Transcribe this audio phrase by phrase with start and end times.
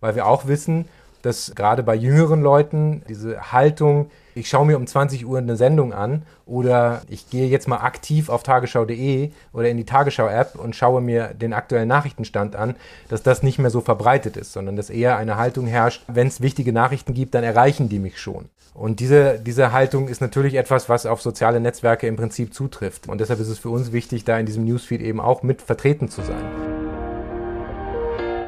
[0.00, 0.86] weil wir auch wissen,
[1.26, 5.92] dass gerade bei jüngeren Leuten diese Haltung, ich schaue mir um 20 Uhr eine Sendung
[5.92, 11.00] an oder ich gehe jetzt mal aktiv auf tagesschau.de oder in die Tagesschau-App und schaue
[11.00, 12.76] mir den aktuellen Nachrichtenstand an,
[13.08, 16.40] dass das nicht mehr so verbreitet ist, sondern dass eher eine Haltung herrscht, wenn es
[16.40, 18.48] wichtige Nachrichten gibt, dann erreichen die mich schon.
[18.72, 23.08] Und diese, diese Haltung ist natürlich etwas, was auf soziale Netzwerke im Prinzip zutrifft.
[23.08, 26.08] Und deshalb ist es für uns wichtig, da in diesem Newsfeed eben auch mit vertreten
[26.08, 26.75] zu sein.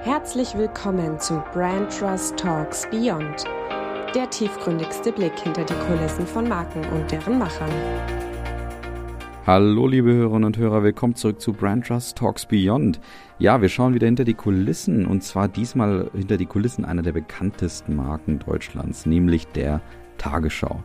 [0.03, 3.45] Herzlich willkommen zu Brand Trust Talks Beyond,
[4.15, 7.71] der tiefgründigste Blick hinter die Kulissen von Marken und deren Machern.
[9.45, 13.01] Hallo liebe Hörerinnen und Hörer, willkommen zurück zu Brand Trust Talks Beyond.
[13.41, 17.13] Ja, wir schauen wieder hinter die Kulissen und zwar diesmal hinter die Kulissen einer der
[17.13, 19.81] bekanntesten Marken Deutschlands, nämlich der
[20.17, 20.85] Tagesschau.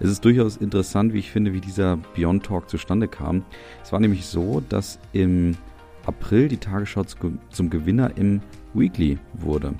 [0.00, 3.44] Es ist durchaus interessant, wie ich finde, wie dieser Beyond Talk zustande kam.
[3.82, 5.56] Es war nämlich so, dass im
[6.08, 8.40] April die Tagesschau zum Gewinner im
[8.74, 9.74] Weekly wurde.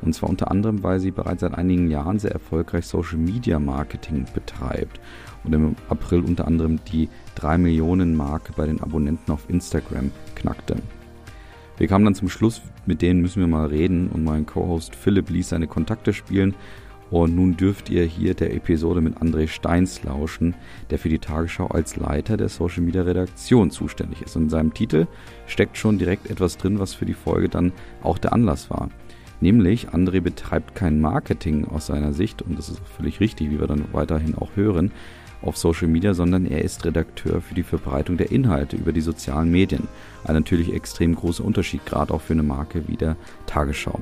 [0.00, 4.26] Und zwar unter anderem, weil sie bereits seit einigen Jahren sehr erfolgreich Social Media Marketing
[4.34, 5.00] betreibt
[5.44, 10.76] und im April unter anderem die 3 Millionen Marke bei den Abonnenten auf Instagram knackte.
[11.78, 15.30] Wir kamen dann zum Schluss, mit denen müssen wir mal reden und mein Co-Host Philipp
[15.30, 16.54] ließ seine Kontakte spielen
[17.12, 20.54] und nun dürft ihr hier der Episode mit André Steins lauschen,
[20.88, 24.34] der für die Tagesschau als Leiter der Social Media Redaktion zuständig ist.
[24.34, 25.06] Und in seinem Titel
[25.52, 27.72] steckt schon direkt etwas drin, was für die Folge dann
[28.02, 28.88] auch der Anlass war.
[29.40, 33.60] Nämlich, André betreibt kein Marketing aus seiner Sicht, und das ist auch völlig richtig, wie
[33.60, 34.92] wir dann weiterhin auch hören,
[35.42, 39.50] auf Social Media, sondern er ist Redakteur für die Verbreitung der Inhalte über die sozialen
[39.50, 39.88] Medien.
[40.24, 44.00] Ein natürlich extrem großer Unterschied, gerade auch für eine Marke wie der Tagesschau.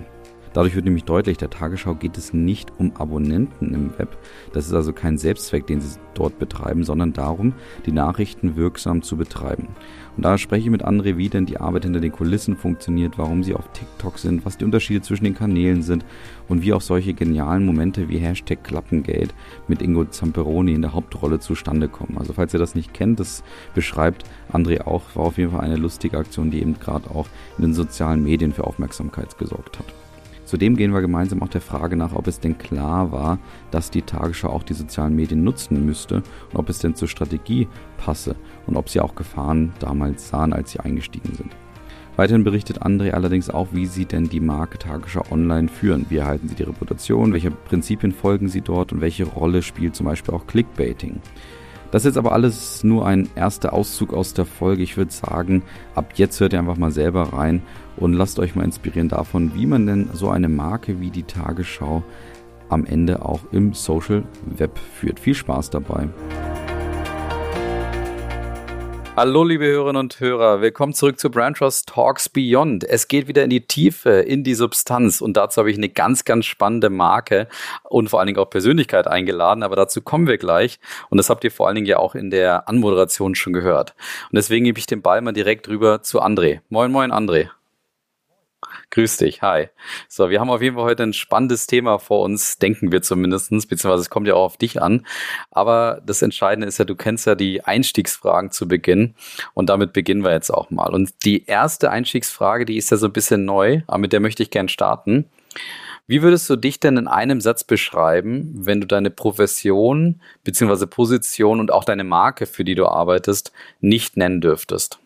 [0.53, 4.19] Dadurch wird nämlich deutlich, der Tagesschau geht es nicht um Abonnenten im Web.
[4.53, 7.55] Das ist also kein Selbstzweck, den sie dort betreiben, sondern darum,
[7.87, 9.69] die Nachrichten wirksam zu betreiben.
[10.21, 13.43] Und da spreche ich mit André, wie denn die Arbeit hinter den Kulissen funktioniert, warum
[13.43, 16.05] sie auf TikTok sind, was die Unterschiede zwischen den Kanälen sind
[16.47, 19.31] und wie auch solche genialen Momente wie Hashtag Klappengate
[19.67, 22.19] mit Ingo Zamperoni in der Hauptrolle zustande kommen.
[22.19, 23.43] Also falls ihr das nicht kennt, das
[23.75, 27.63] beschreibt André auch, war auf jeden Fall eine lustige Aktion, die eben gerade auch in
[27.63, 29.87] den sozialen Medien für Aufmerksamkeit gesorgt hat.
[30.51, 33.39] Zudem gehen wir gemeinsam auch der Frage nach, ob es denn klar war,
[33.71, 37.69] dass die Tagesschau auch die sozialen Medien nutzen müsste und ob es denn zur Strategie
[37.97, 38.35] passe
[38.67, 41.55] und ob sie auch Gefahren damals sahen, als sie eingestiegen sind.
[42.17, 46.07] Weiterhin berichtet André allerdings auch, wie sie denn die Marke Tagesschau online führen.
[46.11, 50.07] Wie erhalten sie die Reputation, welche Prinzipien folgen sie dort und welche Rolle spielt zum
[50.07, 51.21] Beispiel auch Clickbaiting.
[51.91, 54.83] Das ist jetzt aber alles nur ein erster Auszug aus der Folge.
[54.83, 55.63] Ich würde sagen,
[55.95, 57.63] ab jetzt hört ihr einfach mal selber rein
[57.97, 62.03] und lasst euch mal inspirieren davon, wie man denn so eine Marke wie die Tagesschau
[62.69, 65.19] am Ende auch im Social Web führt.
[65.19, 66.09] Viel Spaß dabei.
[69.23, 70.63] Hallo, liebe Hörerinnen und Hörer.
[70.63, 72.85] Willkommen zurück zu Brand Trust Talks Beyond.
[72.85, 75.21] Es geht wieder in die Tiefe, in die Substanz.
[75.21, 77.47] Und dazu habe ich eine ganz, ganz spannende Marke
[77.91, 79.63] und vor allen Dingen auch Persönlichkeit eingeladen.
[79.63, 80.81] Aber dazu kommen wir gleich.
[81.11, 83.95] Und das habt ihr vor allen Dingen ja auch in der Anmoderation schon gehört.
[84.31, 86.61] Und deswegen gebe ich den Ball mal direkt rüber zu André.
[86.71, 87.51] Moin, moin, André.
[88.91, 89.69] Grüß dich, hi.
[90.09, 93.67] So, wir haben auf jeden Fall heute ein spannendes Thema vor uns, denken wir zumindestens,
[93.67, 95.07] beziehungsweise es kommt ja auch auf dich an.
[95.53, 99.15] Aber das Entscheidende ist ja, du kennst ja die Einstiegsfragen zu Beginn
[99.55, 100.93] und damit beginnen wir jetzt auch mal.
[100.93, 104.43] Und die erste Einstiegsfrage, die ist ja so ein bisschen neu, aber mit der möchte
[104.43, 105.27] ich gern starten.
[106.09, 111.61] Wie würdest du dich denn in einem Satz beschreiben, wenn du deine Profession beziehungsweise Position
[111.61, 114.99] und auch deine Marke, für die du arbeitest, nicht nennen dürftest?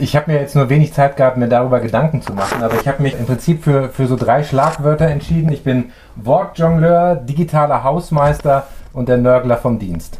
[0.00, 2.88] Ich habe mir jetzt nur wenig Zeit gehabt, mir darüber Gedanken zu machen, aber ich
[2.88, 5.52] habe mich im Prinzip für, für so drei Schlagwörter entschieden.
[5.52, 10.18] Ich bin Wortjongleur, digitaler Hausmeister und der Nörgler vom Dienst.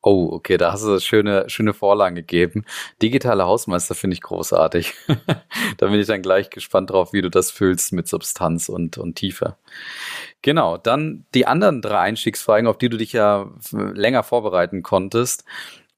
[0.00, 2.66] Oh, okay, da hast du schöne, schöne Vorlagen gegeben.
[3.02, 4.94] Digitaler Hausmeister finde ich großartig.
[5.78, 9.16] da bin ich dann gleich gespannt drauf, wie du das fühlst mit Substanz und, und
[9.16, 9.56] Tiefe.
[10.42, 15.44] Genau, dann die anderen drei Einstiegsfragen, auf die du dich ja länger vorbereiten konntest.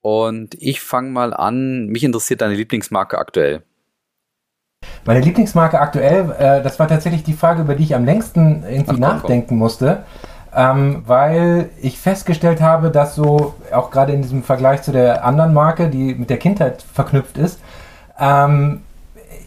[0.06, 1.88] Und ich fange mal an.
[1.88, 3.64] Mich interessiert deine Lieblingsmarke aktuell.
[5.04, 9.02] Meine Lieblingsmarke aktuell, äh, das war tatsächlich die Frage, über die ich am längsten irgendwie
[9.02, 9.58] Ach, nachdenken komm.
[9.58, 10.04] musste,
[10.54, 15.52] ähm, weil ich festgestellt habe, dass so, auch gerade in diesem Vergleich zu der anderen
[15.52, 17.58] Marke, die mit der Kindheit verknüpft ist,
[18.16, 18.82] ähm,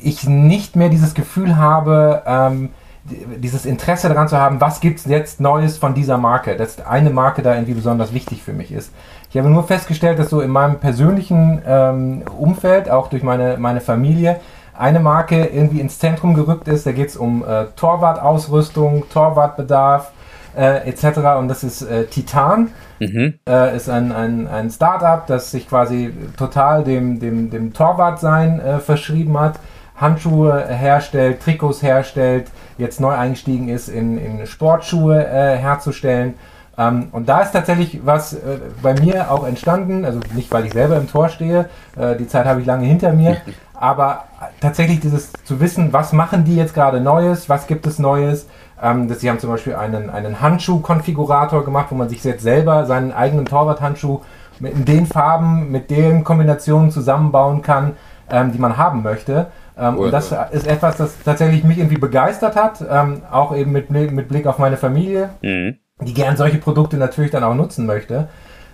[0.01, 2.69] ich nicht mehr dieses Gefühl habe, ähm,
[3.05, 7.09] dieses Interesse daran zu haben, was gibt es jetzt Neues von dieser Marke, dass eine
[7.09, 8.91] Marke da irgendwie besonders wichtig für mich ist.
[9.29, 13.81] Ich habe nur festgestellt, dass so in meinem persönlichen ähm, Umfeld, auch durch meine, meine
[13.81, 14.39] Familie,
[14.77, 16.85] eine Marke irgendwie ins Zentrum gerückt ist.
[16.85, 20.11] Da geht es um äh, Torwartausrüstung, Torwartbedarf
[20.57, 21.37] äh, etc.
[21.37, 22.69] Und das ist äh, Titan.
[22.99, 23.35] Mhm.
[23.47, 28.79] Äh, ist ein, ein, ein Startup, das sich quasi total dem, dem, dem Torwartsein äh,
[28.79, 29.59] verschrieben hat
[29.99, 32.47] Handschuhe herstellt, Trikots herstellt,
[32.77, 36.35] jetzt neu eingestiegen ist, in, in Sportschuhe äh, herzustellen.
[36.79, 40.71] Ähm, und da ist tatsächlich was äh, bei mir auch entstanden, also nicht, weil ich
[40.71, 43.37] selber im Tor stehe, äh, die Zeit habe ich lange hinter mir,
[43.73, 44.23] aber
[44.61, 48.47] tatsächlich dieses zu wissen, was machen die jetzt gerade Neues, was gibt es Neues.
[48.81, 52.85] Ähm, dass sie haben zum Beispiel einen, einen Handschuh-Konfigurator gemacht, wo man sich jetzt selber
[52.85, 54.21] seinen eigenen Torwarthandschuh
[54.61, 57.97] mit den Farben, mit den Kombinationen zusammenbauen kann,
[58.29, 59.47] ähm, die man haben möchte.
[59.77, 63.89] Ähm, und das ist etwas, das tatsächlich mich irgendwie begeistert hat, ähm, auch eben mit,
[63.89, 65.77] mit Blick auf meine Familie, mhm.
[66.01, 68.29] Die gern solche Produkte natürlich dann auch nutzen möchte.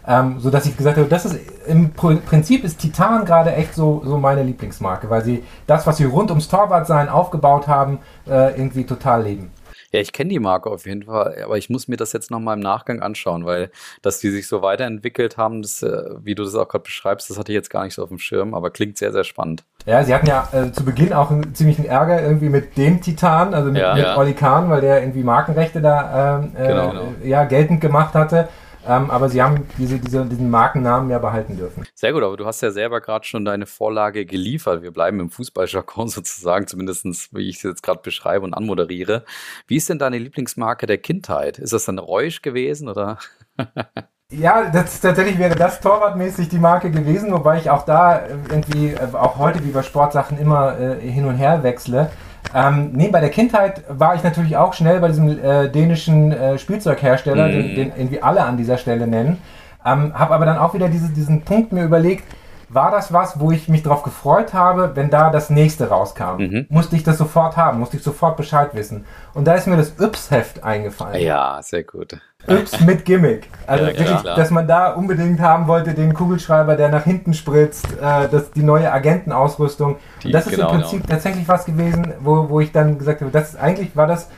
[0.07, 4.03] Ähm, so dass ich gesagt habe, das ist im Prinzip ist Titan gerade echt so,
[4.05, 8.85] so meine Lieblingsmarke, weil sie das, was sie rund ums Torwartsein aufgebaut haben, äh, irgendwie
[8.85, 9.49] total leben.
[9.91, 12.57] Ja, ich kenne die Marke auf jeden Fall, aber ich muss mir das jetzt nochmal
[12.57, 13.71] im Nachgang anschauen, weil
[14.03, 17.39] dass die sich so weiterentwickelt haben, das, äh, wie du das auch gerade beschreibst, das
[17.39, 19.63] hatte ich jetzt gar nicht so auf dem Schirm, aber klingt sehr, sehr spannend.
[19.85, 23.53] Ja, sie hatten ja äh, zu Beginn auch einen ziemlichen Ärger irgendwie mit dem Titan,
[23.53, 24.17] also mit, ja, mit ja.
[24.17, 27.13] Oli Kahn, weil der irgendwie Markenrechte da ähm, äh, genau, genau.
[27.23, 28.49] ja, geltend gemacht hatte.
[28.87, 31.85] Ähm, aber sie haben diese, diese, diesen Markennamen ja behalten dürfen.
[31.95, 34.83] Sehr gut, aber du hast ja selber gerade schon deine Vorlage geliefert.
[34.83, 39.25] Wir bleiben im Fußballjargon sozusagen, zumindest wie ich es jetzt gerade beschreibe und anmoderiere.
[39.67, 41.59] Wie ist denn deine Lieblingsmarke der Kindheit?
[41.59, 43.17] Ist das dann Reusch gewesen oder?
[44.31, 49.13] Ja, das, tatsächlich wäre das torwartmäßig die Marke gewesen, wobei ich auch da irgendwie, äh,
[49.13, 52.09] auch heute wie bei Sportsachen immer äh, hin und her wechsle.
[52.53, 56.57] Ähm, nee, bei der Kindheit war ich natürlich auch schnell bei diesem äh, dänischen äh,
[56.57, 57.51] Spielzeughersteller, mm.
[57.51, 59.37] den, den, irgendwie alle an dieser Stelle nennen.
[59.85, 62.23] Ähm, habe aber dann auch wieder diese, diesen Punkt mir überlegt,
[62.69, 66.37] war das was, wo ich mich darauf gefreut habe, wenn da das nächste rauskam?
[66.37, 66.65] Mhm.
[66.69, 69.05] Musste ich das sofort haben, musste ich sofort Bescheid wissen.
[69.33, 71.21] Und da ist mir das Yps-Heft eingefallen.
[71.21, 72.17] Ja, sehr gut.
[72.47, 73.49] Yps mit Gimmick.
[73.65, 74.35] Also ja, wirklich, klar.
[74.35, 78.63] dass man da unbedingt haben wollte, den Kugelschreiber, der nach hinten spritzt, äh, das, die
[78.63, 79.97] neue Agentenausrüstung.
[80.21, 81.13] Die, Und das ist genau, im Prinzip genau.
[81.13, 84.29] tatsächlich was gewesen, wo, wo ich dann gesagt habe, das ist, eigentlich war das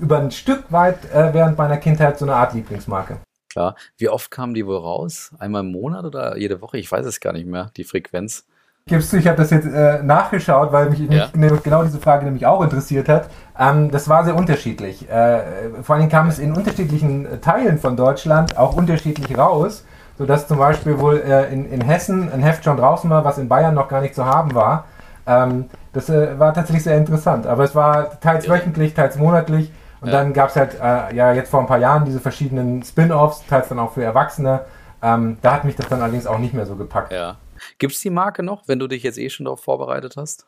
[0.00, 3.18] über ein Stück weit äh, während meiner Kindheit so eine Art Lieblingsmarke.
[3.52, 3.76] Klar.
[3.98, 5.30] Wie oft kamen die wohl raus?
[5.38, 6.78] Einmal im Monat oder jede Woche?
[6.78, 8.46] Ich weiß es gar nicht mehr, die Frequenz.
[8.86, 11.28] Gibst du, ich habe das jetzt äh, nachgeschaut, weil mich, ja.
[11.34, 13.28] mich, genau diese Frage nämlich auch interessiert hat.
[13.56, 15.08] Ähm, das war sehr unterschiedlich.
[15.08, 15.40] Äh,
[15.82, 19.84] vor allem kam es in unterschiedlichen Teilen von Deutschland auch unterschiedlich raus,
[20.18, 23.48] sodass zum Beispiel wohl äh, in, in Hessen ein Heft schon draußen war, was in
[23.48, 24.86] Bayern noch gar nicht zu haben war.
[25.26, 27.46] Ähm, das äh, war tatsächlich sehr interessant.
[27.46, 29.70] Aber es war teils wöchentlich, teils monatlich.
[30.02, 30.14] Und ja.
[30.14, 33.68] dann gab es halt, äh, ja, jetzt vor ein paar Jahren diese verschiedenen Spin-offs, teils
[33.68, 34.64] dann auch für Erwachsene.
[35.00, 37.12] Ähm, da hat mich das dann allerdings auch nicht mehr so gepackt.
[37.12, 37.36] Ja.
[37.78, 40.46] Gibt es die Marke noch, wenn du dich jetzt eh schon darauf vorbereitet hast?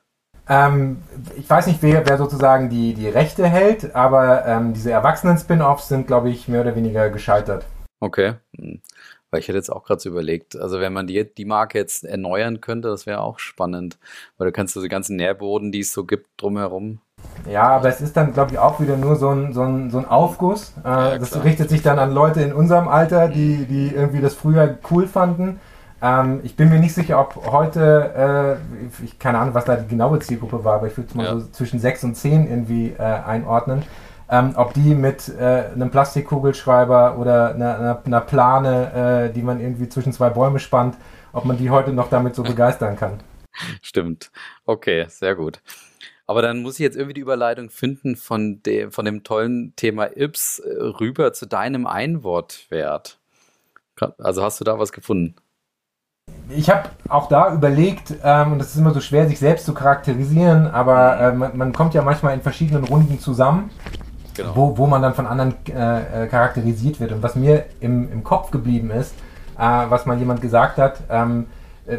[0.48, 1.02] Ähm,
[1.36, 6.08] ich weiß nicht, wer, wer, sozusagen die, die Rechte hält, aber ähm, diese Erwachsenen-Spin-Offs sind,
[6.08, 7.64] glaube ich, mehr oder weniger gescheitert.
[8.00, 8.34] Okay.
[8.56, 8.80] Hm.
[9.30, 12.04] Weil ich hätte jetzt auch gerade so überlegt, also wenn man die, die Marke jetzt
[12.04, 13.98] erneuern könnte, das wäre auch spannend.
[14.36, 17.00] Weil du kannst so die ganzen Nährboden, die es so gibt, drumherum,
[17.48, 19.98] ja, aber es ist dann, glaube ich, auch wieder nur so ein, so ein, so
[19.98, 20.72] ein Aufguss.
[20.84, 24.34] Äh, ja, das richtet sich dann an Leute in unserem Alter, die, die irgendwie das
[24.34, 25.60] früher cool fanden.
[26.00, 28.58] Ähm, ich bin mir nicht sicher, ob heute,
[29.00, 31.24] äh, ich keine Ahnung, was da die genaue Zielgruppe war, aber ich würde es mal
[31.24, 31.38] ja.
[31.38, 33.82] so zwischen 6 und 10 irgendwie äh, einordnen.
[34.30, 39.60] Ähm, ob die mit äh, einem Plastikkugelschreiber oder einer, einer, einer Plane, äh, die man
[39.60, 40.96] irgendwie zwischen zwei Bäume spannt,
[41.32, 43.20] ob man die heute noch damit so begeistern kann.
[43.82, 44.30] Stimmt.
[44.64, 45.60] Okay, sehr gut.
[46.26, 50.16] Aber dann muss ich jetzt irgendwie die Überleitung finden von dem, von dem tollen Thema
[50.16, 53.18] Ips äh, rüber zu deinem Einwortwert.
[54.18, 55.36] Also hast du da was gefunden?
[56.48, 59.74] Ich habe auch da überlegt, ähm, und das ist immer so schwer, sich selbst zu
[59.74, 63.70] charakterisieren, aber äh, man, man, kommt ja manchmal in verschiedenen Runden zusammen,
[64.34, 64.56] genau.
[64.56, 67.12] wo, wo man dann von anderen äh, äh, charakterisiert wird.
[67.12, 69.14] Und was mir im, im Kopf geblieben ist,
[69.58, 71.46] äh, was mal jemand gesagt hat, ähm,
[71.86, 71.98] äh,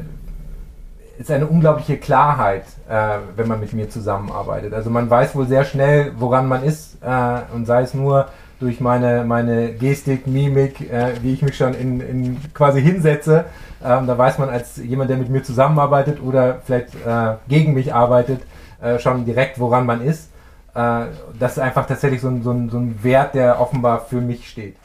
[1.17, 4.74] ist eine unglaubliche Klarheit, äh, wenn man mit mir zusammenarbeitet.
[4.74, 8.27] Also man weiß wohl sehr schnell, woran man ist äh, und sei es nur
[8.60, 13.45] durch meine, meine Gestik, Mimik, äh, wie ich mich schon in, in quasi hinsetze.
[13.84, 17.93] Ähm, da weiß man als jemand, der mit mir zusammenarbeitet oder vielleicht äh, gegen mich
[17.93, 18.41] arbeitet,
[18.81, 20.31] äh, schon direkt, woran man ist.
[20.74, 21.05] Äh,
[21.38, 24.50] das ist einfach tatsächlich so ein, so, ein, so ein Wert, der offenbar für mich
[24.50, 24.77] steht.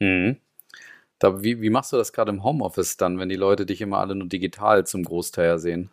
[0.00, 0.36] Mhm.
[1.24, 3.96] Da, wie, wie machst du das gerade im Homeoffice dann, wenn die Leute dich immer
[3.96, 5.88] alle nur digital zum Großteil sehen?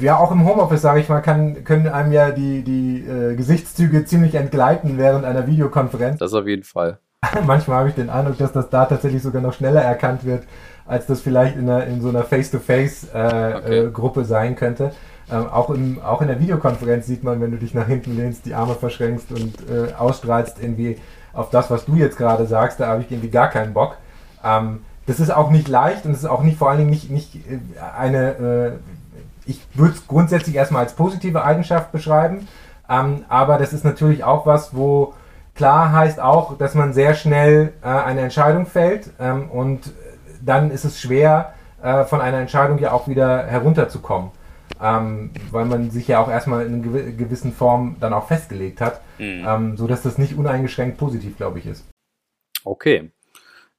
[0.00, 4.06] Ja, auch im Homeoffice, sage ich mal, kann, können einem ja die, die äh, Gesichtszüge
[4.06, 6.20] ziemlich entgleiten während einer Videokonferenz.
[6.20, 7.00] Das auf jeden Fall.
[7.46, 10.44] Manchmal habe ich den Eindruck, dass das da tatsächlich sogar noch schneller erkannt wird,
[10.86, 14.20] als das vielleicht in, einer, in so einer Face-to-Face-Gruppe äh, okay.
[14.20, 14.92] äh, sein könnte.
[15.30, 18.46] Ähm, auch, im, auch in der Videokonferenz sieht man, wenn du dich nach hinten lehnst,
[18.46, 20.96] die Arme verschränkst und äh, ausstrahlst irgendwie
[21.34, 23.98] auf das, was du jetzt gerade sagst, da habe ich irgendwie gar keinen Bock.
[24.44, 27.10] Ähm, das ist auch nicht leicht und es ist auch nicht vor allen Dingen nicht,
[27.10, 27.58] nicht äh,
[27.98, 28.72] eine, äh,
[29.46, 32.48] ich würde es grundsätzlich erstmal als positive Eigenschaft beschreiben,
[32.88, 35.14] ähm, aber das ist natürlich auch was, wo
[35.54, 39.92] klar heißt auch, dass man sehr schnell äh, eine Entscheidung fällt ähm, und
[40.42, 44.30] dann ist es schwer, äh, von einer Entscheidung ja auch wieder herunterzukommen.
[44.82, 49.00] Ähm, weil man sich ja auch erstmal in einer gewissen Form dann auch festgelegt hat,
[49.18, 49.44] mhm.
[49.46, 51.84] ähm, so dass das nicht uneingeschränkt positiv, glaube ich, ist.
[52.64, 53.10] Okay.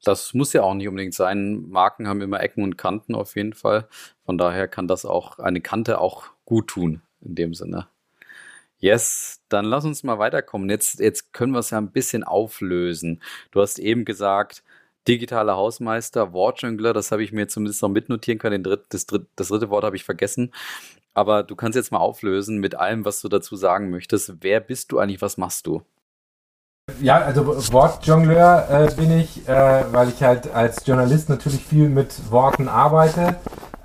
[0.05, 1.67] Das muss ja auch nicht unbedingt sein.
[1.69, 3.87] Marken haben immer Ecken und Kanten auf jeden Fall.
[4.25, 7.87] Von daher kann das auch eine Kante auch gut tun in dem Sinne.
[8.79, 10.69] Yes, dann lass uns mal weiterkommen.
[10.69, 13.21] Jetzt, jetzt können wir es ja ein bisschen auflösen.
[13.51, 14.63] Du hast eben gesagt,
[15.07, 18.63] digitaler Hausmeister, Wortjungler, das habe ich mir zumindest noch mitnotieren können.
[18.63, 20.51] Dritt, das, dritt, das dritte Wort habe ich vergessen.
[21.15, 24.33] Aber du kannst jetzt mal auflösen mit allem, was du dazu sagen möchtest.
[24.41, 25.21] Wer bist du eigentlich?
[25.21, 25.81] Was machst du?
[27.01, 32.31] Ja, also Wortjongleur äh, bin ich, äh, weil ich halt als Journalist natürlich viel mit
[32.31, 33.35] Worten arbeite.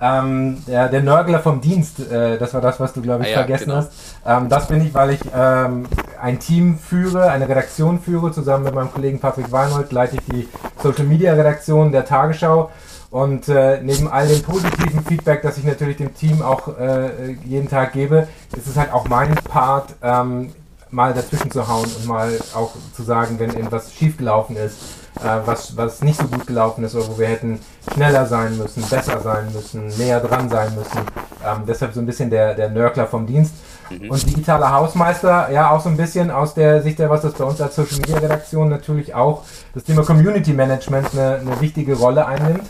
[0.00, 3.32] Ähm, der, der Nörgler vom Dienst, äh, das war das, was du, glaube ich, ah,
[3.32, 3.76] ja, vergessen genau.
[3.76, 3.92] hast.
[4.24, 5.86] Ähm, das bin ich, weil ich ähm,
[6.20, 8.32] ein Team führe, eine Redaktion führe.
[8.32, 10.48] Zusammen mit meinem Kollegen Patrick Weinhold leite ich die
[10.82, 12.70] Social Media Redaktion der Tagesschau.
[13.10, 17.68] Und äh, neben all dem positiven Feedback, das ich natürlich dem Team auch äh, jeden
[17.68, 20.52] Tag gebe, ist es halt auch mein Part, ähm,
[20.90, 24.76] mal dazwischen zu hauen und mal auch zu sagen, wenn irgendwas schiefgelaufen ist,
[25.20, 27.60] äh, was, was nicht so gut gelaufen ist oder wo wir hätten
[27.92, 31.00] schneller sein müssen, besser sein müssen, näher dran sein müssen.
[31.44, 33.54] Ähm, deshalb so ein bisschen der, der Nörgler vom Dienst.
[33.90, 34.10] Mhm.
[34.10, 37.44] Und digitaler Hausmeister, ja, auch so ein bisschen aus der Sicht der, was das bei
[37.44, 39.42] uns als Social Media Redaktion natürlich auch
[39.74, 42.68] das Thema Community Management eine, eine wichtige Rolle einnimmt.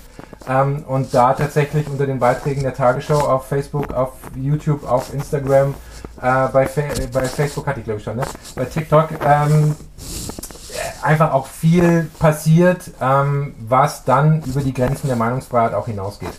[0.48, 5.74] Ähm, und da tatsächlich unter den Beiträgen der Tagesschau auf Facebook, auf YouTube, auf Instagram,
[6.22, 8.24] äh, bei, Fa bei Facebook hatte ich glaube ich schon, ne?
[8.54, 9.76] bei TikTok, ähm,
[11.02, 16.32] einfach auch viel passiert, ähm, was dann über die Grenzen der Meinungsfreiheit auch hinausgeht.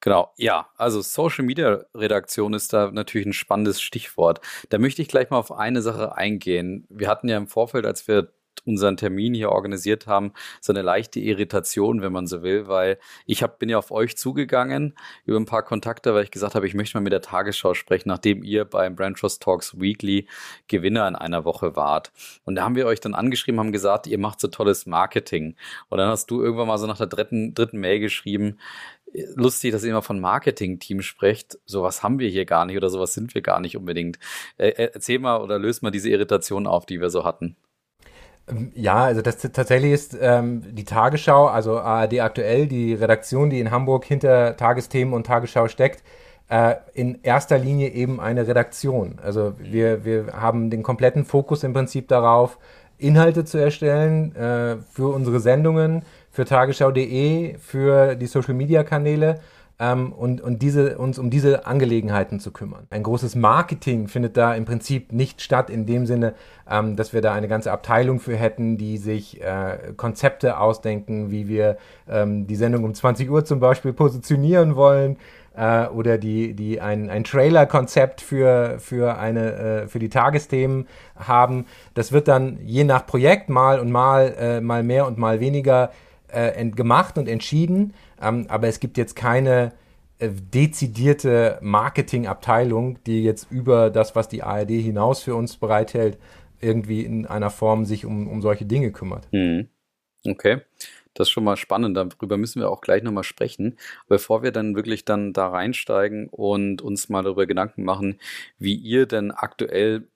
[0.00, 4.40] Genau, ja, also Social Media Redaktion ist da natürlich ein spannendes Stichwort.
[4.68, 6.86] Da möchte ich gleich mal auf eine Sache eingehen.
[6.88, 8.28] Wir hatten ja im Vorfeld, als wir
[8.66, 13.42] unseren Termin hier organisiert haben, so eine leichte Irritation, wenn man so will, weil ich
[13.42, 14.94] hab, bin ja auf euch zugegangen
[15.24, 18.08] über ein paar Kontakte, weil ich gesagt habe, ich möchte mal mit der Tagesschau sprechen,
[18.08, 20.26] nachdem ihr beim Brand Trust Talks Weekly
[20.68, 22.12] Gewinner in einer Woche wart.
[22.44, 25.56] Und da haben wir euch dann angeschrieben, haben gesagt, ihr macht so tolles Marketing.
[25.88, 28.58] Und dann hast du irgendwann mal so nach der dritten, dritten Mail geschrieben,
[29.34, 31.58] lustig, dass ihr immer von Marketing-Team sprecht.
[31.64, 34.18] Sowas haben wir hier gar nicht oder sowas sind wir gar nicht unbedingt.
[34.58, 37.56] Äh, erzähl mal oder löst mal diese Irritation auf, die wir so hatten.
[38.74, 43.72] Ja, also das tatsächlich ist ähm, die Tagesschau, also ARD aktuell, die Redaktion, die in
[43.72, 46.04] Hamburg hinter Tagesthemen und Tagesschau steckt,
[46.48, 49.18] äh, in erster Linie eben eine Redaktion.
[49.20, 52.58] Also wir, wir haben den kompletten Fokus im Prinzip darauf,
[52.98, 59.40] Inhalte zu erstellen äh, für unsere Sendungen, für tagesschau.de, für die Social-Media-Kanäle
[59.78, 62.86] ähm, und, und diese, uns um diese Angelegenheiten zu kümmern.
[62.90, 66.34] Ein großes Marketing findet da im Prinzip nicht statt, in dem Sinne,
[66.70, 71.48] ähm, dass wir da eine ganze Abteilung für hätten, die sich äh, Konzepte ausdenken, wie
[71.48, 71.76] wir
[72.08, 75.16] ähm, die Sendung um 20 Uhr zum Beispiel positionieren wollen
[75.56, 81.66] äh, oder die, die ein, ein Trailer-Konzept für, für, äh, für die Tagesthemen haben.
[81.94, 85.90] Das wird dann je nach Projekt mal und mal, äh, mal mehr und mal weniger
[86.28, 87.94] äh, gemacht und entschieden.
[88.20, 89.72] Ähm, aber es gibt jetzt keine
[90.18, 96.18] äh, dezidierte Marketingabteilung, die jetzt über das, was die ARD hinaus für uns bereithält,
[96.60, 99.28] irgendwie in einer Form sich um, um solche Dinge kümmert.
[99.32, 99.68] Mhm.
[100.26, 100.62] Okay.
[101.16, 101.96] Das ist schon mal spannend.
[101.96, 103.78] Darüber müssen wir auch gleich nochmal sprechen.
[104.06, 108.18] Bevor wir dann wirklich dann da reinsteigen und uns mal darüber Gedanken machen,
[108.58, 110.08] wie ihr denn aktuell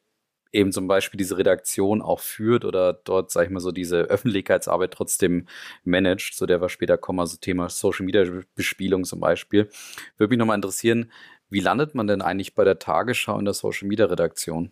[0.53, 4.93] eben zum Beispiel diese Redaktion auch führt oder dort, sag ich mal, so diese Öffentlichkeitsarbeit
[4.93, 5.47] trotzdem
[5.85, 9.69] managt, zu der wir später kommen, also Thema Social Media Bespielung zum Beispiel.
[10.17, 11.13] Würde mich nochmal interessieren,
[11.51, 14.71] wie landet man denn eigentlich bei der Tagesschau in der Social Media Redaktion?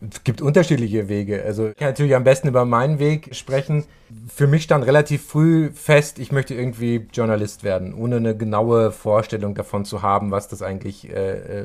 [0.00, 1.42] Es gibt unterschiedliche Wege.
[1.44, 3.84] Also ich kann natürlich am besten über meinen Weg sprechen.
[4.28, 9.54] Für mich stand relativ früh fest, ich möchte irgendwie Journalist werden, ohne eine genaue Vorstellung
[9.54, 11.64] davon zu haben, was das eigentlich äh, äh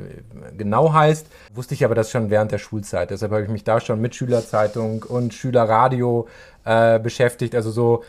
[0.58, 1.26] genau heißt.
[1.54, 3.10] Wusste ich aber das schon während der Schulzeit.
[3.10, 6.26] Deshalb habe ich mich da schon mit Schülerzeitung und Schülerradio
[6.64, 7.54] äh, beschäftigt.
[7.54, 8.02] Also so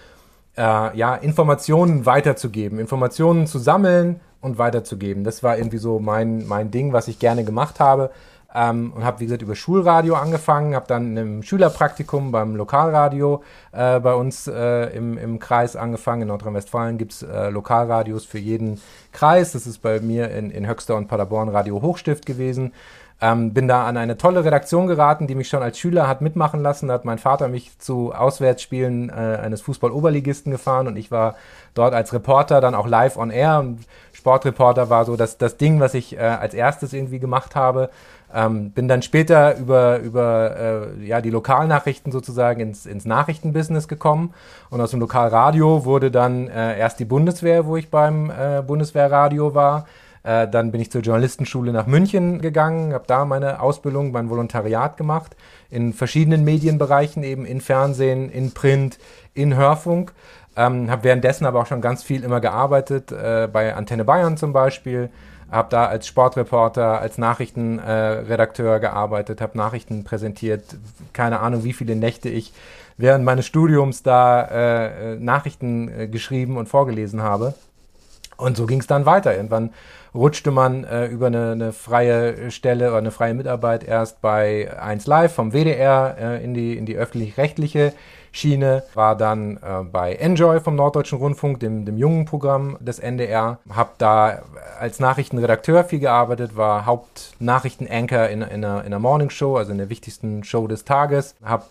[0.57, 5.23] äh, ja Informationen weiterzugeben, Informationen zu sammeln und weiterzugeben.
[5.23, 8.09] Das war irgendwie so mein mein Ding, was ich gerne gemacht habe.
[8.57, 13.43] Ähm, und habe, wie gesagt, über Schulradio angefangen, habe dann im Schülerpraktikum beim Lokalradio
[13.73, 16.21] äh, bei uns äh, im, im Kreis angefangen.
[16.21, 18.79] In Nordrhein-Westfalen gibt es äh, Lokalradios für jeden
[19.11, 19.51] Kreis.
[19.51, 22.71] Das ist bei mir in, in Höxter und Paderborn Radio Hochstift gewesen.
[23.21, 26.61] Ähm, bin da an eine tolle Redaktion geraten, die mich schon als Schüler hat mitmachen
[26.61, 26.87] lassen.
[26.87, 31.35] Da hat mein Vater mich zu Auswärtsspielen äh, eines Fußball-Oberligisten gefahren und ich war
[31.73, 33.79] dort als Reporter dann auch live on air und
[34.11, 37.89] Sportreporter war so das, das Ding, was ich äh, als erstes irgendwie gemacht habe.
[38.35, 44.33] Ähm, bin dann später über, über äh, ja, die Lokalnachrichten sozusagen ins, ins Nachrichtenbusiness gekommen.
[44.69, 49.55] Und aus dem Lokalradio wurde dann äh, erst die Bundeswehr, wo ich beim äh, Bundeswehrradio
[49.55, 49.85] war.
[50.23, 54.97] Äh, dann bin ich zur Journalistenschule nach München gegangen, habe da meine Ausbildung, mein Volontariat
[54.97, 55.37] gemacht,
[55.69, 58.99] in verschiedenen Medienbereichen, eben in Fernsehen, in Print,
[59.33, 60.13] in Hörfunk.
[60.57, 64.51] Ähm, habe währenddessen aber auch schon ganz viel immer gearbeitet, äh, bei Antenne Bayern zum
[64.51, 65.09] Beispiel.
[65.55, 70.63] Habe da als Sportreporter, als Nachrichtenredakteur äh, gearbeitet, habe Nachrichten präsentiert,
[71.13, 72.53] keine Ahnung, wie viele Nächte ich
[72.97, 77.53] während meines Studiums da äh, Nachrichten äh, geschrieben und vorgelesen habe.
[78.37, 79.35] Und so ging es dann weiter.
[79.35, 79.71] Irgendwann
[80.13, 85.07] rutschte man äh, über eine, eine, freie Stelle oder eine freie Mitarbeit erst bei 1
[85.07, 87.93] Live vom WDR äh, in die, in die öffentlich-rechtliche
[88.35, 93.59] Schiene, war dann äh, bei Enjoy vom Norddeutschen Rundfunk, dem, dem jungen Programm des NDR,
[93.69, 94.39] habe da
[94.79, 99.89] als Nachrichtenredakteur viel gearbeitet, war Hauptnachrichtenanchor in, in, einer, in einer Morningshow, also in der
[99.89, 101.63] wichtigsten Show des Tages, habe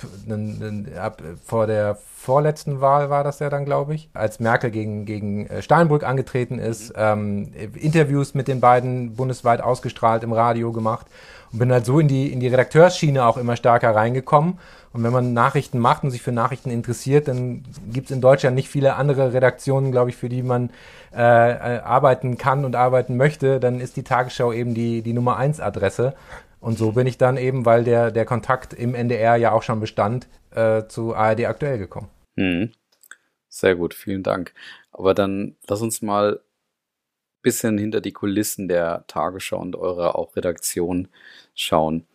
[0.97, 5.47] hab vor der vorletzten Wahl war das ja dann, glaube ich, als Merkel gegen, gegen
[5.47, 11.07] äh, Steinbrück angetreten ist, ähm, Interviews mit den beiden bundesweit ausgestrahlt im Radio gemacht
[11.53, 14.59] und bin halt so in die, in die Redakteursschiene auch immer stärker reingekommen.
[14.95, 18.55] Und wenn man Nachrichten macht und sich für Nachrichten interessiert, dann gibt es in Deutschland
[18.55, 20.71] nicht viele andere Redaktionen, glaube ich, für die man
[21.13, 23.59] äh, äh, arbeiten kann und arbeiten möchte.
[23.59, 26.15] Dann ist die Tagesschau eben die, die Nummer eins Adresse.
[26.61, 29.81] Und so bin ich dann eben, weil der, der Kontakt im NDR ja auch schon
[29.81, 32.09] bestand, äh, zu ARD aktuell gekommen.
[32.37, 32.71] Hm.
[33.49, 34.55] Sehr gut, vielen Dank.
[34.93, 40.37] Aber dann lass uns mal ein bisschen hinter die Kulissen der Tagesschau und eurer auch
[40.37, 41.09] Redaktion
[41.57, 42.07] schauen.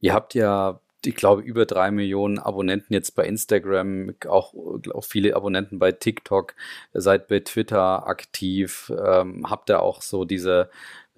[0.00, 4.54] Ihr habt ja ich glaube, über drei Millionen Abonnenten jetzt bei Instagram, auch,
[4.92, 6.54] auch viele Abonnenten bei TikTok,
[6.92, 10.70] seid bei Twitter aktiv, ähm, habt ihr auch so diese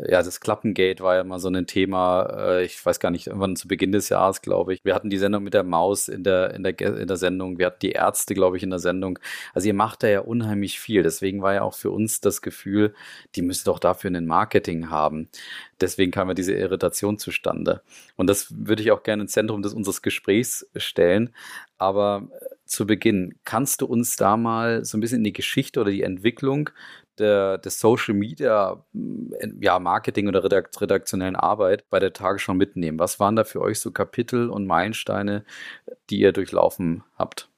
[0.09, 3.57] ja, das Klappengate war ja mal so ein Thema, äh, ich weiß gar nicht, irgendwann
[3.57, 4.81] zu Beginn des Jahres, glaube ich.
[4.85, 7.67] Wir hatten die Sendung mit der Maus in der, in der, in der Sendung, wir
[7.67, 9.19] hatten die Ärzte, glaube ich, in der Sendung.
[9.55, 11.03] Also ihr macht da ja unheimlich viel.
[11.03, 12.95] Deswegen war ja auch für uns das Gefühl,
[13.35, 15.29] die müsste doch dafür ein Marketing haben.
[15.81, 17.83] Deswegen kam ja diese Irritation zustande.
[18.17, 21.35] Und das würde ich auch gerne ins Zentrum des unseres Gesprächs stellen.
[21.79, 22.29] Aber
[22.73, 26.03] zu Beginn, kannst du uns da mal so ein bisschen in die Geschichte oder die
[26.03, 26.71] Entwicklung
[27.19, 28.85] der, der Social Media
[29.61, 32.99] ja, Marketing oder redaktionellen Arbeit bei der Tagesschau mitnehmen?
[32.99, 35.45] Was waren da für euch so Kapitel und Meilensteine,
[36.11, 37.52] die ihr durchlaufen habt?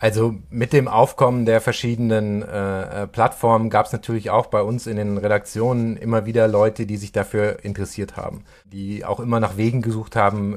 [0.00, 4.86] Also mit dem Aufkommen der verschiedenen äh, äh Plattformen gab es natürlich auch bei uns
[4.86, 9.58] in den Redaktionen immer wieder Leute, die sich dafür interessiert haben, die auch immer nach
[9.58, 10.56] Wegen gesucht haben,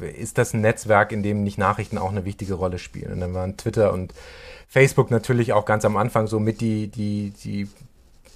[0.00, 3.12] äh, ist das ein Netzwerk, in dem nicht Nachrichten auch eine wichtige Rolle spielen.
[3.12, 4.14] Und dann waren Twitter und
[4.68, 7.68] Facebook natürlich auch ganz am Anfang so mit die, die, die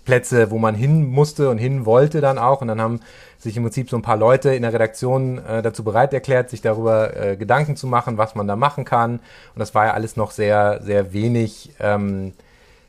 [0.09, 2.63] Plätze, wo man hin musste und hin wollte dann auch.
[2.63, 3.01] Und dann haben
[3.37, 6.63] sich im Prinzip so ein paar Leute in der Redaktion äh, dazu bereit erklärt, sich
[6.63, 9.17] darüber äh, Gedanken zu machen, was man da machen kann.
[9.55, 12.33] Und das war ja alles noch sehr, sehr wenig ähm,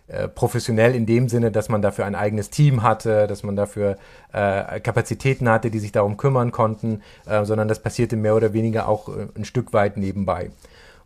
[0.07, 3.97] äh, professionell in dem Sinne, dass man dafür ein eigenes Team hatte, dass man dafür
[4.31, 8.87] äh, Kapazitäten hatte, die sich darum kümmern konnten, äh, sondern das passierte mehr oder weniger
[8.87, 10.51] auch ein Stück weit nebenbei.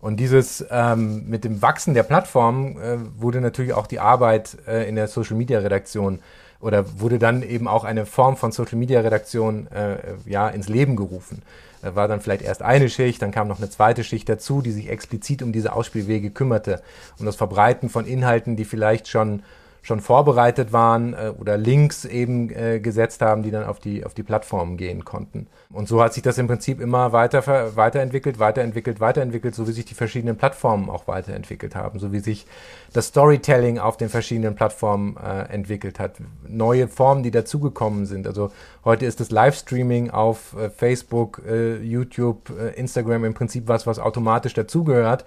[0.04, 4.86] Und dieses ähm, mit dem Wachsen der Plattform äh, wurde natürlich auch die Arbeit äh,
[4.86, 6.20] in der Social Media Redaktion
[6.60, 10.98] oder wurde dann eben auch eine Form von Social Media Redaktion äh, ja ins Leben
[10.98, 11.42] gerufen.
[11.82, 14.74] Da war dann vielleicht erst eine Schicht, dann kam noch eine zweite Schicht dazu, die
[14.74, 16.82] sich explizit um diese Ausspielwege kümmerte,
[17.18, 19.42] um das Verbreiten von Inhalten, die vielleicht schon
[19.84, 24.14] schon vorbereitet waren äh, oder Links eben äh, gesetzt haben, die dann auf die, auf
[24.14, 25.48] die Plattformen gehen konnten.
[25.72, 27.44] Und so hat sich das im Prinzip immer weiter
[27.76, 32.48] weiterentwickelt, weiterentwickelt, weiterentwickelt, so wie sich die verschiedenen Plattformen auch weiterentwickelt haben, so wie sich
[32.94, 36.16] das Storytelling auf den verschiedenen Plattformen äh, entwickelt hat,
[36.48, 38.26] neue Formen, die dazugekommen sind.
[38.26, 38.52] Also
[38.86, 44.00] heute ist das Livestreaming auf äh, Facebook, äh, YouTube, äh, Instagram im Prinzip was, was
[44.00, 45.26] automatisch dazugehört.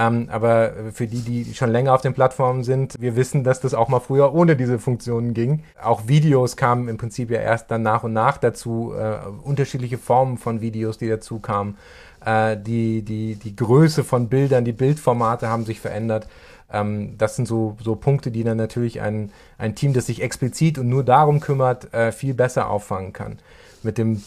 [0.00, 3.74] Ähm, aber für die, die schon länger auf den Plattformen sind, wir wissen, dass das
[3.74, 5.64] auch mal früher ohne diese Funktionen ging.
[5.82, 10.38] Auch Videos kamen im Prinzip ja erst dann nach und nach dazu, äh, unterschiedliche Formen
[10.38, 11.76] von Videos, die dazu kamen.
[12.24, 16.28] Äh, die, die, die Größe von Bildern, die Bildformate haben sich verändert.
[16.72, 20.78] Ähm, das sind so, so Punkte, die dann natürlich ein, ein Team, das sich explizit
[20.78, 23.38] und nur darum kümmert, äh, viel besser auffangen kann.
[23.82, 24.22] Mit dem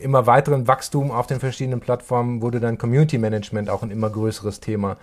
[0.00, 4.60] immer weiteren Wachstum auf den verschiedenen Plattformen wurde dann Community Management auch ein immer größeres
[4.60, 4.96] Thema.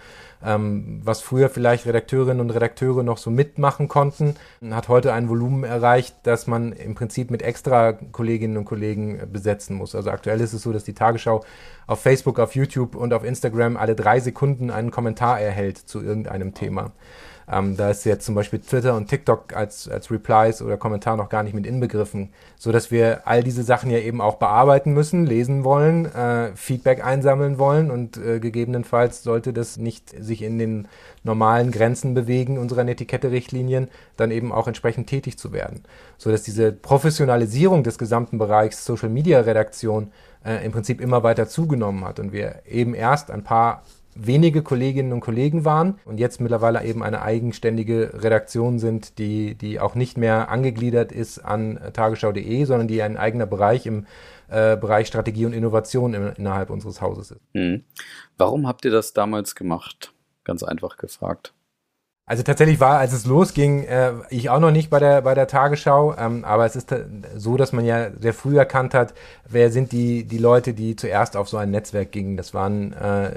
[0.43, 4.35] Ähm, was früher vielleicht Redakteurinnen und Redakteure noch so mitmachen konnten,
[4.71, 9.75] hat heute ein Volumen erreicht, das man im Prinzip mit extra Kolleginnen und Kollegen besetzen
[9.75, 9.95] muss.
[9.95, 11.43] Also aktuell ist es so, dass die Tagesschau
[11.87, 16.53] auf Facebook, auf YouTube und auf Instagram alle drei Sekunden einen Kommentar erhält zu irgendeinem
[16.53, 16.91] Thema.
[17.51, 21.29] Ähm, da ist jetzt zum Beispiel Twitter und TikTok als, als Replies oder Kommentar noch
[21.29, 25.25] gar nicht mit inbegriffen, so dass wir all diese Sachen ja eben auch bearbeiten müssen,
[25.25, 30.87] lesen wollen, äh, Feedback einsammeln wollen und äh, gegebenenfalls sollte das nicht sich in den
[31.23, 35.83] normalen Grenzen bewegen unserer Etikette-Richtlinien, dann eben auch entsprechend tätig zu werden,
[36.17, 40.11] so dass diese Professionalisierung des gesamten Bereichs Social Media Redaktion
[40.45, 43.83] äh, im Prinzip immer weiter zugenommen hat und wir eben erst ein paar
[44.25, 49.79] wenige Kolleginnen und Kollegen waren und jetzt mittlerweile eben eine eigenständige Redaktion sind, die, die
[49.79, 54.05] auch nicht mehr angegliedert ist an tagesschau.de, sondern die ein eigener Bereich im
[54.49, 57.41] äh, Bereich Strategie und Innovation im, innerhalb unseres Hauses ist.
[57.53, 57.83] Mhm.
[58.37, 60.13] Warum habt ihr das damals gemacht?
[60.43, 61.53] Ganz einfach gefragt.
[62.29, 65.47] Also tatsächlich war, als es losging, äh, ich auch noch nicht bei der bei der
[65.47, 66.93] Tagesschau, ähm, aber es ist
[67.35, 69.15] so, dass man ja sehr früh erkannt hat,
[69.47, 72.37] wer sind die die Leute, die zuerst auf so ein Netzwerk gingen.
[72.37, 73.31] Das waren äh,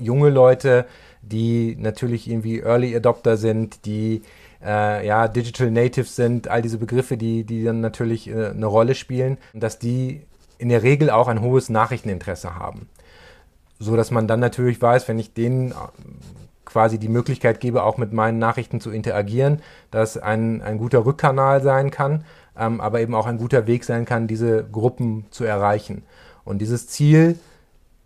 [0.00, 0.86] junge Leute,
[1.20, 4.22] die natürlich irgendwie Early Adopter sind, die
[4.64, 8.94] äh, ja Digital Natives sind, all diese Begriffe, die die dann natürlich äh, eine Rolle
[8.94, 10.22] spielen, dass die
[10.56, 12.88] in der Regel auch ein hohes Nachrichteninteresse haben
[13.80, 15.72] so dass man dann natürlich weiß, wenn ich denen
[16.68, 21.62] quasi die Möglichkeit gebe, auch mit meinen Nachrichten zu interagieren, dass ein, ein guter Rückkanal
[21.62, 22.24] sein kann,
[22.58, 26.02] ähm, aber eben auch ein guter Weg sein kann, diese Gruppen zu erreichen.
[26.44, 27.38] Und dieses Ziel,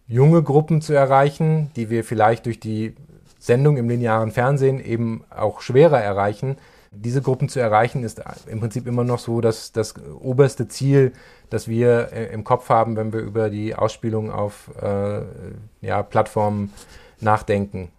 [0.06, 2.94] junge Gruppen zu erreichen, die wir vielleicht durch die
[3.40, 6.56] Sendung im linearen Fernsehen eben auch schwerer erreichen,
[6.92, 11.12] diese Gruppen zu erreichen, ist im Prinzip immer noch so dass das oberste Ziel,
[11.50, 15.22] das wir äh, im Kopf haben, wenn wir über die Ausspielung auf äh,
[15.80, 16.72] ja, Plattformen
[17.20, 17.90] nachdenken.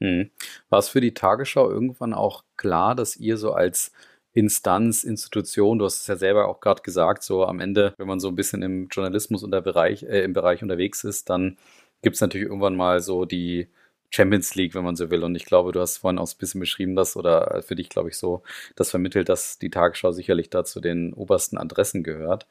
[0.00, 0.30] Hm.
[0.68, 3.92] War es für die Tagesschau irgendwann auch klar, dass ihr so als
[4.32, 8.20] Instanz, Institution, du hast es ja selber auch gerade gesagt, so am Ende, wenn man
[8.20, 11.58] so ein bisschen im Journalismus und Bereich, äh, im Bereich unterwegs ist, dann
[12.02, 13.68] gibt es natürlich irgendwann mal so die
[14.10, 15.22] Champions League, wenn man so will.
[15.22, 18.08] Und ich glaube, du hast vorhin auch ein bisschen beschrieben, dass, oder für dich, glaube
[18.08, 18.42] ich, so,
[18.74, 22.46] das vermittelt, dass die Tagesschau sicherlich da zu den obersten Adressen gehört.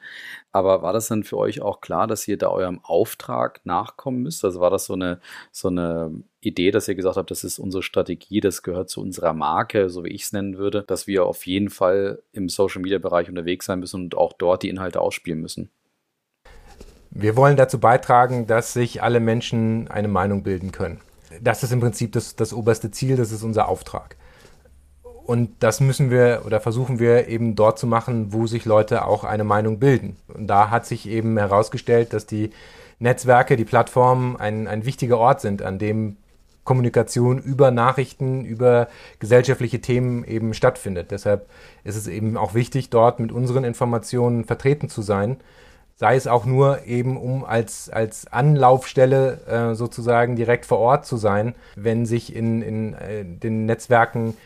[0.51, 4.45] Aber war das dann für euch auch klar, dass ihr da eurem Auftrag nachkommen müsst?
[4.45, 5.19] Also war das so eine,
[5.51, 9.33] so eine Idee, dass ihr gesagt habt, das ist unsere Strategie, das gehört zu unserer
[9.33, 12.99] Marke, so wie ich es nennen würde, dass wir auf jeden Fall im Social Media
[12.99, 15.71] Bereich unterwegs sein müssen und auch dort die Inhalte ausspielen müssen?
[17.09, 21.01] Wir wollen dazu beitragen, dass sich alle Menschen eine Meinung bilden können
[21.41, 24.15] das ist im Prinzip das, das oberste Ziel, das ist unser Auftrag.
[25.25, 29.25] Und das müssen wir oder versuchen wir eben dort zu machen, wo sich Leute auch
[29.25, 30.15] eine Meinung bilden.
[30.33, 32.51] Und da hat sich eben herausgestellt, dass die
[32.99, 36.15] Netzwerke, die Plattformen ein, ein wichtiger Ort sind, an dem
[36.63, 38.87] Kommunikation über Nachrichten, über
[39.19, 41.11] gesellschaftliche Themen eben stattfindet.
[41.11, 41.49] Deshalb
[41.83, 45.37] ist es eben auch wichtig, dort mit unseren Informationen vertreten zu sein
[45.97, 51.17] sei es auch nur eben, um als, als Anlaufstelle äh, sozusagen direkt vor Ort zu
[51.17, 54.37] sein, wenn sich in, in äh, den Netzwerken,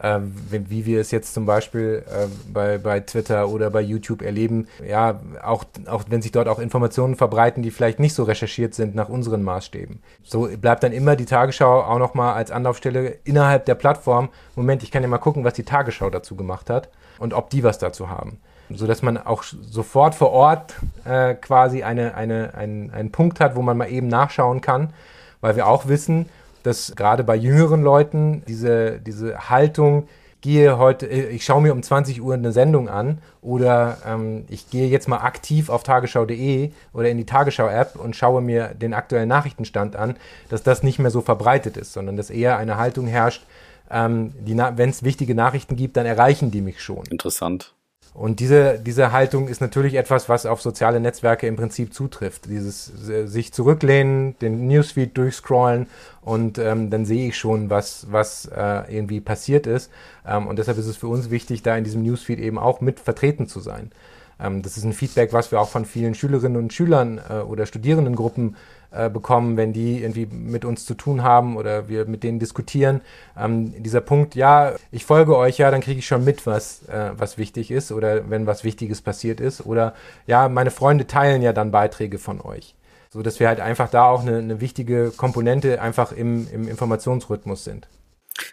[0.00, 0.20] äh,
[0.50, 4.68] wie, wie, wir es jetzt zum Beispiel äh, bei, bei Twitter oder bei YouTube erleben,
[4.86, 8.94] ja, auch, auch wenn sich dort auch Informationen verbreiten, die vielleicht nicht so recherchiert sind
[8.94, 10.00] nach unseren Maßstäben.
[10.22, 14.28] So bleibt dann immer die Tagesschau auch nochmal als Anlaufstelle innerhalb der Plattform.
[14.54, 17.64] Moment, ich kann ja mal gucken, was die Tagesschau dazu gemacht hat und ob die
[17.64, 18.38] was dazu haben
[18.74, 23.56] so dass man auch sofort vor Ort äh, quasi eine, eine, ein, einen Punkt hat,
[23.56, 24.92] wo man mal eben nachschauen kann,
[25.40, 26.28] weil wir auch wissen,
[26.62, 30.08] dass gerade bei jüngeren Leuten diese, diese Haltung,
[30.40, 34.70] gehe heute, äh, ich schaue mir um 20 Uhr eine Sendung an oder ähm, ich
[34.70, 39.28] gehe jetzt mal aktiv auf tagesschau.de oder in die Tagesschau-App und schaue mir den aktuellen
[39.28, 40.16] Nachrichtenstand an,
[40.48, 43.44] dass das nicht mehr so verbreitet ist, sondern dass eher eine Haltung herrscht,
[43.90, 47.04] ähm, wenn es wichtige Nachrichten gibt, dann erreichen die mich schon.
[47.10, 47.74] Interessant.
[48.12, 52.46] Und diese, diese Haltung ist natürlich etwas, was auf soziale Netzwerke im Prinzip zutrifft.
[52.46, 55.86] Dieses äh, sich zurücklehnen, den Newsfeed durchscrollen
[56.22, 59.90] und ähm, dann sehe ich schon, was, was äh, irgendwie passiert ist.
[60.26, 62.98] Ähm, und deshalb ist es für uns wichtig, da in diesem Newsfeed eben auch mit
[62.98, 63.92] vertreten zu sein.
[64.40, 67.66] Ähm, das ist ein Feedback, was wir auch von vielen Schülerinnen und Schülern äh, oder
[67.66, 68.56] Studierendengruppen
[68.90, 73.00] äh, bekommen, wenn die irgendwie mit uns zu tun haben oder wir mit denen diskutieren.
[73.38, 77.10] Ähm, dieser Punkt, ja, ich folge euch, ja, dann kriege ich schon mit, was, äh,
[77.16, 79.64] was wichtig ist oder wenn was Wichtiges passiert ist.
[79.64, 79.94] Oder
[80.26, 82.74] ja, meine Freunde teilen ja dann Beiträge von euch.
[83.10, 87.64] So dass wir halt einfach da auch eine, eine wichtige Komponente einfach im, im Informationsrhythmus
[87.64, 87.88] sind.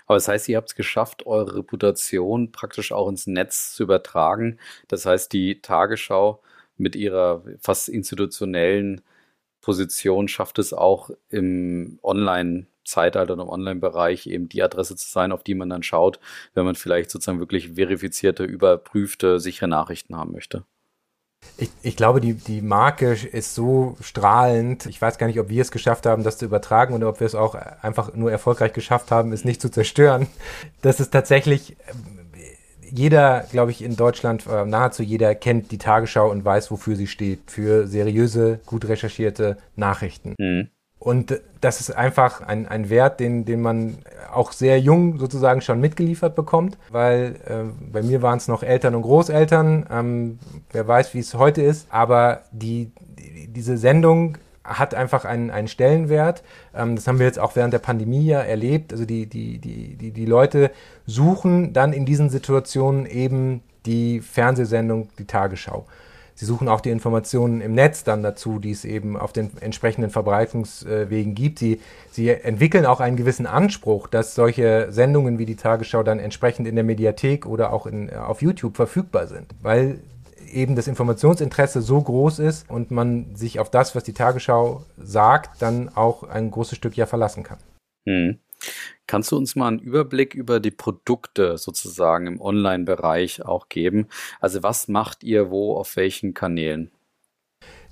[0.05, 4.59] Aber das heißt, ihr habt es geschafft, eure Reputation praktisch auch ins Netz zu übertragen.
[4.87, 6.41] Das heißt, die Tagesschau
[6.77, 9.01] mit ihrer fast institutionellen
[9.67, 15.43] Position schafft es auch im Online-Zeitalter und im Online-Bereich eben die Adresse zu sein, auf
[15.43, 16.21] die man dann schaut,
[16.53, 20.63] wenn man vielleicht sozusagen wirklich verifizierte, überprüfte, sichere Nachrichten haben möchte.
[21.57, 24.85] Ich, ich glaube, die, die Marke ist so strahlend.
[24.85, 27.27] Ich weiß gar nicht, ob wir es geschafft haben, das zu übertragen oder ob wir
[27.27, 30.27] es auch einfach nur erfolgreich geschafft haben, es nicht zu zerstören.
[30.81, 31.75] Das ist tatsächlich
[32.91, 37.07] jeder, glaube ich, in Deutschland, äh, nahezu jeder kennt die Tagesschau und weiß, wofür sie
[37.07, 37.39] steht.
[37.47, 40.35] Für seriöse, gut recherchierte Nachrichten.
[40.37, 40.69] Mhm.
[40.99, 43.99] Und das ist einfach ein, ein Wert, den, den man
[44.33, 48.95] auch sehr jung sozusagen schon mitgeliefert bekommt, weil äh, bei mir waren es noch Eltern
[48.95, 50.39] und Großeltern, ähm,
[50.71, 55.67] wer weiß, wie es heute ist, aber die, die, diese Sendung hat einfach einen, einen
[55.67, 56.43] Stellenwert.
[56.75, 58.91] Ähm, das haben wir jetzt auch während der Pandemie ja erlebt.
[58.91, 60.71] Also die, die, die, die, die Leute
[61.05, 65.85] suchen dann in diesen Situationen eben die Fernsehsendung, die Tagesschau.
[66.35, 70.11] Sie suchen auch die Informationen im Netz dann dazu, die es eben auf den entsprechenden
[70.11, 71.57] Verbreitungswegen gibt.
[71.57, 76.67] Sie, sie entwickeln auch einen gewissen Anspruch, dass solche Sendungen wie die Tagesschau dann entsprechend
[76.67, 79.99] in der Mediathek oder auch in, auf YouTube verfügbar sind, weil
[80.57, 85.61] eben das Informationsinteresse so groß ist und man sich auf das, was die Tagesschau sagt,
[85.61, 87.59] dann auch ein großes Stück ja verlassen kann.
[88.07, 88.39] Hm.
[89.05, 94.07] Kannst du uns mal einen Überblick über die Produkte sozusagen im Online-Bereich auch geben?
[94.41, 96.91] Also was macht ihr wo auf welchen Kanälen?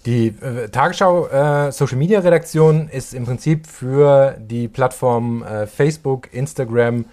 [0.06, 6.34] Die äh, Tagesschau äh, Social Media Redaktion ist im Prinzip für die Plattformen äh, Facebook,
[6.34, 7.06] Instagram,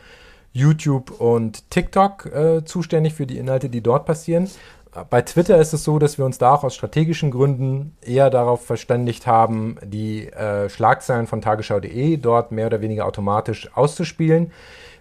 [0.53, 4.49] YouTube und TikTok äh, zuständig für die Inhalte, die dort passieren.
[5.09, 8.67] Bei Twitter ist es so, dass wir uns da auch aus strategischen Gründen eher darauf
[8.67, 14.53] verständigt haben, die äh, Schlagzeilen von tagesschau.de dort mehr oder weniger automatisch auszuspielen.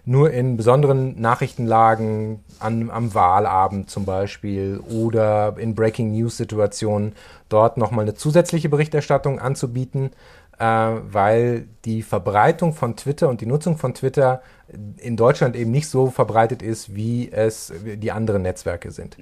[0.06, 7.14] Nur in besonderen Nachrichtenlagen an, am Wahlabend zum Beispiel oder in Breaking News Situationen
[7.50, 10.10] dort nochmal eine zusätzliche Berichterstattung anzubieten,
[10.58, 14.40] äh, weil die Verbreitung von Twitter und die Nutzung von Twitter
[14.98, 19.16] in Deutschland eben nicht so verbreitet ist, wie es die anderen Netzwerke sind.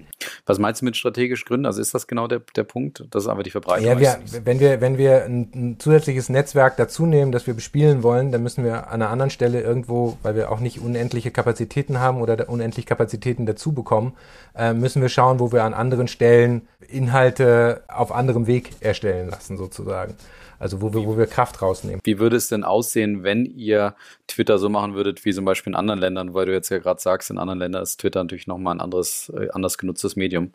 [0.47, 1.67] Was meinst du mit strategisch Gründen?
[1.67, 4.81] Also ist das genau der, der Punkt, dass aber die Verbreitung ja, wir, wenn wir
[4.81, 8.89] wenn wir ein, ein, zusätzliches Netzwerk dazu nehmen, das wir bespielen wollen, dann müssen wir
[8.89, 13.47] an einer anderen Stelle irgendwo, weil wir auch nicht unendliche Kapazitäten haben oder unendlich Kapazitäten
[13.47, 14.15] dazu bekommen,
[14.57, 19.57] äh, müssen wir schauen, wo wir an anderen Stellen Inhalte auf anderem Weg erstellen lassen
[19.57, 20.15] sozusagen.
[20.61, 22.01] Also wo wir, wo wir Kraft rausnehmen.
[22.05, 23.95] Wie würde es denn aussehen, wenn ihr
[24.29, 27.00] Twitter so machen würdet, wie zum Beispiel in anderen Ländern, weil du jetzt ja gerade
[27.00, 30.53] sagst, in anderen Ländern ist Twitter natürlich nochmal ein anderes, äh, anders genutztes Medium.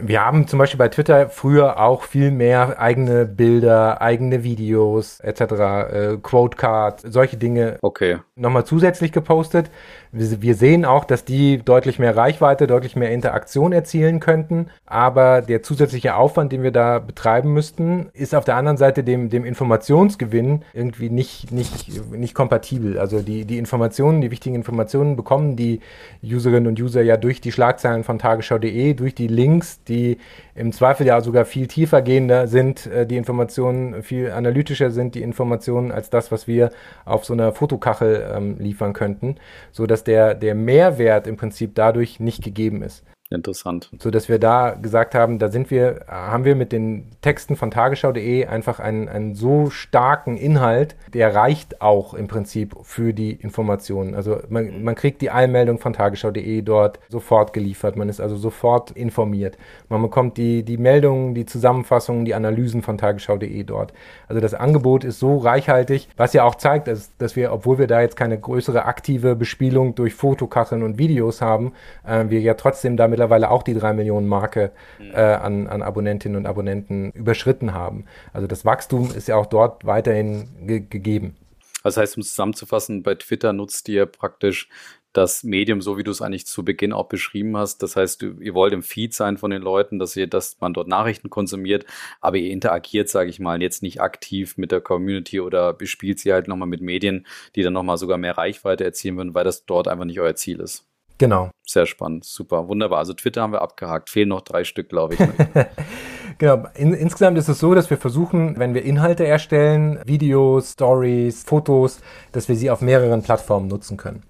[0.00, 5.40] Wir haben zum Beispiel bei Twitter früher auch viel mehr eigene Bilder, eigene Videos etc.,
[5.40, 8.18] äh, Quotecard, solche Dinge okay.
[8.36, 9.70] nochmal zusätzlich gepostet.
[10.14, 14.66] Wir sehen auch, dass die deutlich mehr Reichweite, deutlich mehr Interaktion erzielen könnten.
[14.84, 19.30] Aber der zusätzliche Aufwand, den wir da betreiben müssten, ist auf der anderen Seite dem,
[19.30, 22.98] dem Informationsgewinn irgendwie nicht, nicht, nicht kompatibel.
[22.98, 25.80] Also die, die Informationen, die wichtigen Informationen bekommen die
[26.22, 30.18] Userinnen und User ja durch die Schlagzeilen von tagesschau.de, durch die Links, die
[30.54, 35.22] im Zweifel ja sogar viel tiefer gehender sind, äh, die Informationen viel analytischer sind, die
[35.22, 36.70] Informationen als das, was wir
[37.04, 39.36] auf so einer Fotokachel ähm, liefern könnten,
[39.70, 43.04] so dass der, der Mehrwert im Prinzip dadurch nicht gegeben ist.
[43.32, 43.90] Interessant.
[43.98, 47.70] So dass wir da gesagt haben, da sind wir, haben wir mit den Texten von
[47.70, 54.14] tagesschau.de einfach einen, einen so starken Inhalt, der reicht auch im Prinzip für die Informationen.
[54.14, 57.96] Also man, man kriegt die Einmeldung von tagesschau.de dort sofort geliefert.
[57.96, 59.56] Man ist also sofort informiert.
[59.88, 63.92] Man bekommt die, die Meldungen, die Zusammenfassungen, die Analysen von tagesschau.de dort.
[64.28, 67.86] Also das Angebot ist so reichhaltig, was ja auch zeigt, dass, dass wir, obwohl wir
[67.86, 71.72] da jetzt keine größere aktive Bespielung durch Fotokacheln und Videos haben,
[72.06, 75.12] äh, wir ja trotzdem damit mittlerweile auch die drei Millionen Marke mhm.
[75.12, 78.06] äh, an, an Abonnentinnen und Abonnenten überschritten haben.
[78.32, 81.36] Also das Wachstum ist ja auch dort weiterhin ge gegeben.
[81.84, 84.68] Das heißt, um zusammenzufassen, bei Twitter nutzt ihr praktisch
[85.12, 87.82] das Medium, so wie du es eigentlich zu Beginn auch beschrieben hast.
[87.82, 90.88] Das heißt, ihr wollt im Feed sein von den Leuten, dass ihr, dass man dort
[90.88, 91.84] Nachrichten konsumiert,
[92.20, 96.32] aber ihr interagiert, sage ich mal, jetzt nicht aktiv mit der Community oder bespielt sie
[96.32, 99.86] halt nochmal mit Medien, die dann nochmal sogar mehr Reichweite erzielen würden, weil das dort
[99.86, 100.86] einfach nicht euer Ziel ist.
[101.18, 101.50] Genau.
[101.72, 102.98] Sehr spannend, super, wunderbar.
[102.98, 105.20] Also Twitter haben wir abgehakt, fehlen noch drei Stück, glaube ich.
[106.38, 106.66] genau.
[106.74, 112.02] In, insgesamt ist es so, dass wir versuchen, wenn wir Inhalte erstellen, Videos, Stories, Fotos,
[112.32, 114.22] dass wir sie auf mehreren Plattformen nutzen können.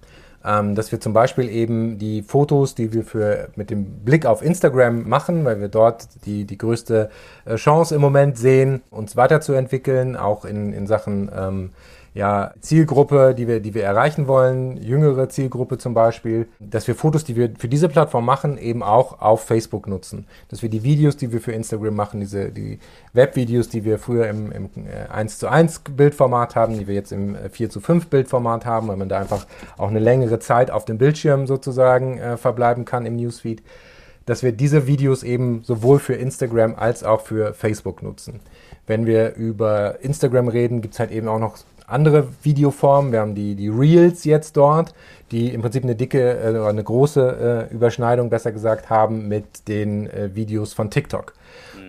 [0.45, 4.41] Ähm, dass wir zum Beispiel eben die Fotos, die wir für mit dem Blick auf
[4.41, 7.09] Instagram machen, weil wir dort die, die größte
[7.43, 11.71] äh, Chance im Moment sehen, uns weiterzuentwickeln, auch in, in Sachen ähm,
[12.13, 17.23] ja, Zielgruppe, die wir, die wir erreichen wollen, jüngere Zielgruppe zum Beispiel, dass wir Fotos,
[17.23, 20.27] die wir für diese Plattform machen, eben auch auf Facebook nutzen.
[20.49, 22.77] Dass wir die Videos, die wir für Instagram machen, diese, die
[23.13, 24.69] Webvideos, die wir früher im, im
[25.09, 28.65] 1 äh, zu 1 Bildformat haben, die wir jetzt im 4 äh, zu 5 Bildformat
[28.65, 29.47] haben, weil man da einfach
[29.77, 33.63] auch eine längere Zeit auf dem Bildschirm sozusagen äh, verbleiben kann im Newsfeed
[34.25, 38.39] dass wir diese Videos eben sowohl für Instagram als auch für Facebook nutzen.
[38.87, 43.11] Wenn wir über Instagram reden, gibt es halt eben auch noch andere Videoformen.
[43.11, 44.93] Wir haben die, die Reels jetzt dort,
[45.31, 49.67] die im Prinzip eine dicke äh, oder eine große äh, Überschneidung, besser gesagt, haben mit
[49.67, 51.33] den äh, Videos von TikTok.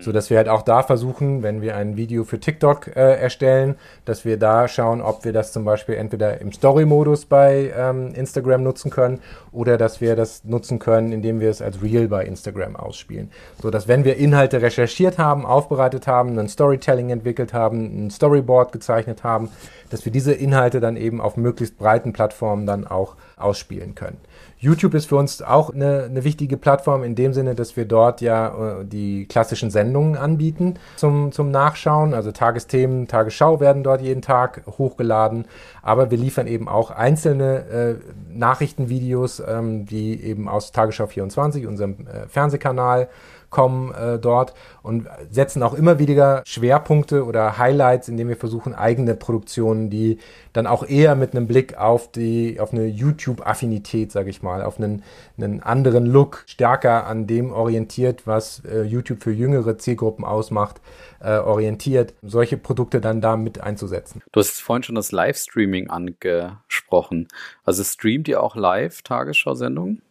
[0.05, 3.73] So dass wir halt auch da versuchen, wenn wir ein Video für TikTok äh, erstellen,
[4.05, 8.61] dass wir da schauen, ob wir das zum Beispiel entweder im Story-Modus bei ähm, Instagram
[8.61, 9.19] nutzen können
[9.51, 13.31] oder dass wir das nutzen können, indem wir es als Reel bei Instagram ausspielen.
[13.63, 18.73] So dass wenn wir Inhalte recherchiert haben, aufbereitet haben, ein Storytelling entwickelt haben, ein Storyboard
[18.73, 19.49] gezeichnet haben,
[19.89, 24.17] dass wir diese Inhalte dann eben auf möglichst breiten Plattformen dann auch ausspielen können.
[24.65, 28.19] YouTube ist für uns auch eine, eine wichtige Plattform in dem Sinne, dass wir dort
[28.21, 32.13] ja äh, die klassischen Sendungen anbieten zum, zum Nachschauen.
[32.13, 35.45] Also Tagesthemen, Tagesschau werden dort jeden Tag hochgeladen.
[35.83, 37.95] Aber wir liefern eben auch einzelne äh,
[38.33, 43.07] Nachrichtenvideos, ähm, die eben aus Tagesschau 24, unserem äh, Fernsehkanal,
[43.55, 49.15] kommen äh, dort und setzen auch immer wieder Schwerpunkte oder Highlights, indem wir versuchen, eigene
[49.15, 50.19] Produktionen, die
[50.51, 54.77] dann auch eher mit einem Blick auf die, auf eine YouTube-Affinität, sage ich mal, auf
[54.77, 55.03] einen,
[55.37, 60.81] einen anderen Look, stärker an dem orientiert, was äh, YouTube für jüngere Zielgruppen ausmacht,
[61.21, 64.21] äh, orientiert, solche Produkte dann da mit einzusetzen.
[64.33, 67.29] Du hast vorhin schon das Livestreaming angesprochen.
[67.63, 70.01] Also streamt ihr auch live Tagesschau-Sendungen?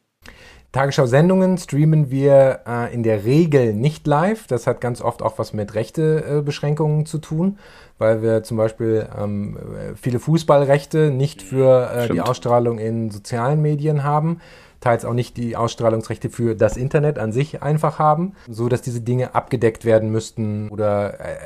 [0.75, 4.49] Tagesschau-Sendungen streamen wir äh, in der Regel nicht live.
[4.49, 7.59] Das hat ganz oft auch was mit Rechtebeschränkungen äh, zu tun,
[7.99, 9.57] weil wir zum Beispiel ähm,
[9.95, 14.41] viele Fußballrechte nicht für äh, die Ausstrahlung in sozialen Medien haben
[14.85, 19.01] teils auch nicht die Ausstrahlungsrechte für das Internet an sich einfach haben, so dass diese
[19.01, 21.37] Dinge abgedeckt werden müssten oder äh,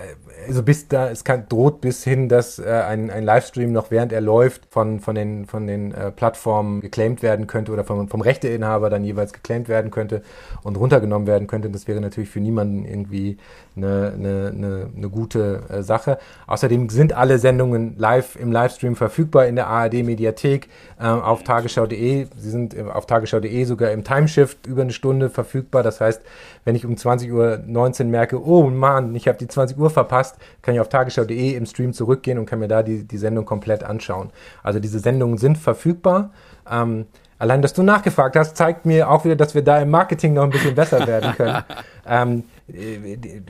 [0.49, 4.13] also bis da es kann, droht bis hin, dass äh, ein, ein Livestream noch während
[4.13, 8.21] er läuft von von den von den äh, Plattformen geclaimed werden könnte oder vom, vom
[8.21, 10.23] Rechteinhaber dann jeweils geclaimed werden könnte
[10.65, 11.71] und runtergenommen werden könnte.
[11.71, 13.39] Das wäre natürlich für niemanden irgendwie
[13.77, 16.19] eine, eine, eine, eine gute äh, Sache.
[16.47, 22.27] Außerdem sind alle Sendungen live im Livestream verfügbar in der ARD Mediathek äh, auf tagesschau.de.
[22.37, 25.83] Sie sind äh, auf tagesschau.de sogar im Timeshift über eine Stunde verfügbar.
[25.83, 26.23] Das heißt,
[26.65, 30.75] wenn ich um 20.19 Uhr merke, oh Mann, ich habe die 20 Uhr verpasst, kann
[30.75, 34.31] ich auf tagesschau.de im Stream zurückgehen und kann mir da die, die Sendung komplett anschauen.
[34.63, 36.31] Also diese Sendungen sind verfügbar.
[36.71, 37.07] Ähm,
[37.39, 40.45] allein, dass du nachgefragt hast, zeigt mir auch wieder, dass wir da im Marketing noch
[40.45, 41.63] ein bisschen besser werden können.
[42.07, 42.45] ähm,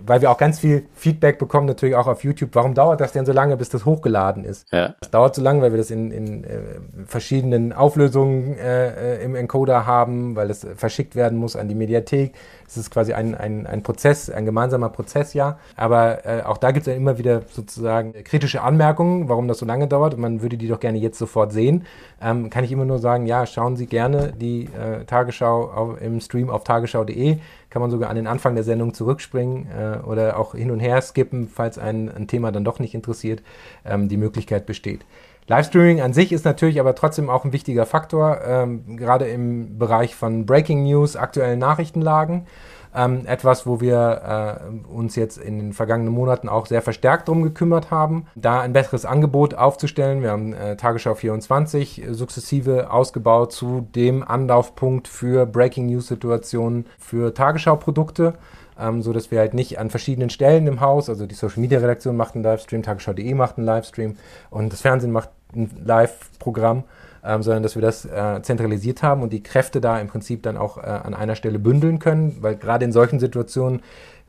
[0.07, 2.51] weil wir auch ganz viel Feedback bekommen, natürlich auch auf YouTube.
[2.53, 4.73] Warum dauert das denn so lange, bis das hochgeladen ist?
[4.73, 4.95] Ja.
[5.01, 6.61] Das dauert so lange, weil wir das in, in äh,
[7.05, 12.33] verschiedenen Auflösungen äh, äh im Encoder haben, weil es verschickt werden muss an die Mediathek.
[12.69, 15.59] Es ist quasi ein, ein, ein Prozess, ein gemeinsamer Prozess, ja.
[15.75, 19.67] Aber äh, auch da gibt es ja immer wieder sozusagen kritische Anmerkungen, warum das so
[19.67, 20.19] lange dauert.
[20.19, 21.87] Man würde die doch gerne jetzt sofort sehen.
[22.21, 26.21] Ähm, kann ich immer nur sagen, ja, schauen Sie gerne die äh, Tagesschau auf, im
[26.21, 27.39] Stream auf tagesschau.de
[27.71, 31.01] kann man sogar an den Anfang der Sendung zurückspringen äh, oder auch hin und her
[31.03, 33.43] skippen, falls ein, ein Thema dann doch nicht interessiert.
[33.85, 35.05] Ähm, die Möglichkeit besteht.
[35.49, 40.15] Livestreaming an sich ist natürlich aber trotzdem auch ein wichtiger Faktor, ähm, gerade im Bereich
[40.15, 42.47] von Breaking News, aktuellen Nachrichtenlagen.
[42.95, 47.43] Ähm, etwas, wo wir äh, uns jetzt in den vergangenen Monaten auch sehr verstärkt darum
[47.43, 50.23] gekümmert haben, da ein besseres Angebot aufzustellen.
[50.23, 56.87] Wir haben äh, Tagesschau 24 äh, sukzessive ausgebaut zu dem Anlaufpunkt für Breaking News Situationen
[56.99, 58.35] für Tagesschau-Produkte.
[58.79, 61.81] Ähm, so dass wir halt nicht an verschiedenen Stellen im Haus, also die Social Media
[61.81, 64.17] Redaktion macht einen Livestream, Tagesschau.de macht einen Livestream
[64.51, 66.85] und das Fernsehen macht ein Live-Programm,
[67.25, 70.57] ähm, sondern dass wir das äh, zentralisiert haben und die Kräfte da im Prinzip dann
[70.57, 73.83] auch äh, an einer Stelle bündeln können, weil gerade in solchen Situationen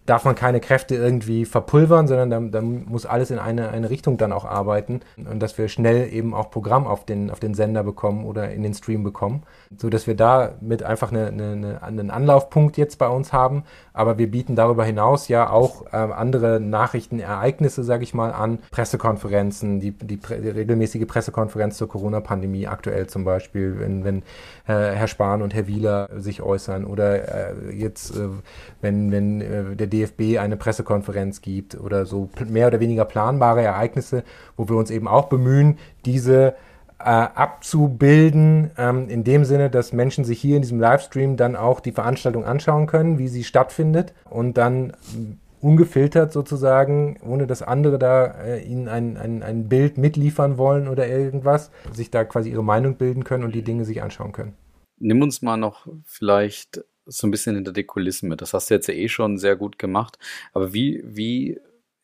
[0.10, 4.18] darf man keine Kräfte irgendwie verpulvern, sondern da, da, muss alles in eine, eine Richtung
[4.18, 7.84] dann auch arbeiten und dass wir schnell eben auch Programm auf den, auf den Sender
[7.84, 9.44] bekommen oder in den Stream bekommen,
[9.78, 14.18] so dass wir da mit einfach eine, eine, einen Anlaufpunkt jetzt bei uns haben, aber
[14.18, 19.92] wir bieten darüber hinaus ja auch äh, andere Nachrichtenereignisse, sage ich mal, an, Pressekonferenzen, die,
[19.92, 24.18] die, die regelmäßige Pressekonferenz zur Corona-Pandemie aktuell zum Beispiel, wenn, wenn
[24.66, 28.28] äh, Herr Spahn und Herr Wieler sich äußern oder äh, jetzt, äh,
[28.82, 34.24] wenn, wenn äh, der DFB eine Pressekonferenz gibt oder so mehr oder weniger planbare Ereignisse,
[34.58, 36.56] wo wir uns eben auch bemühen, diese
[37.00, 41.80] äh, abzubilden, ähm, in dem Sinne, dass Menschen sich hier in diesem Livestream dann auch
[41.80, 44.94] die Veranstaltung anschauen können, wie sie stattfindet und dann
[45.62, 51.08] ungefiltert sozusagen, ohne dass andere da äh, ihnen ein, ein, ein Bild mitliefern wollen oder
[51.08, 54.54] irgendwas, sich da quasi ihre Meinung bilden können und die Dinge sich anschauen können.
[55.00, 58.42] Nimm uns mal noch vielleicht so ein bisschen hinter die Kulissen mit.
[58.42, 60.20] Das hast du jetzt ja eh schon sehr gut gemacht.
[60.54, 61.60] Aber wie, wie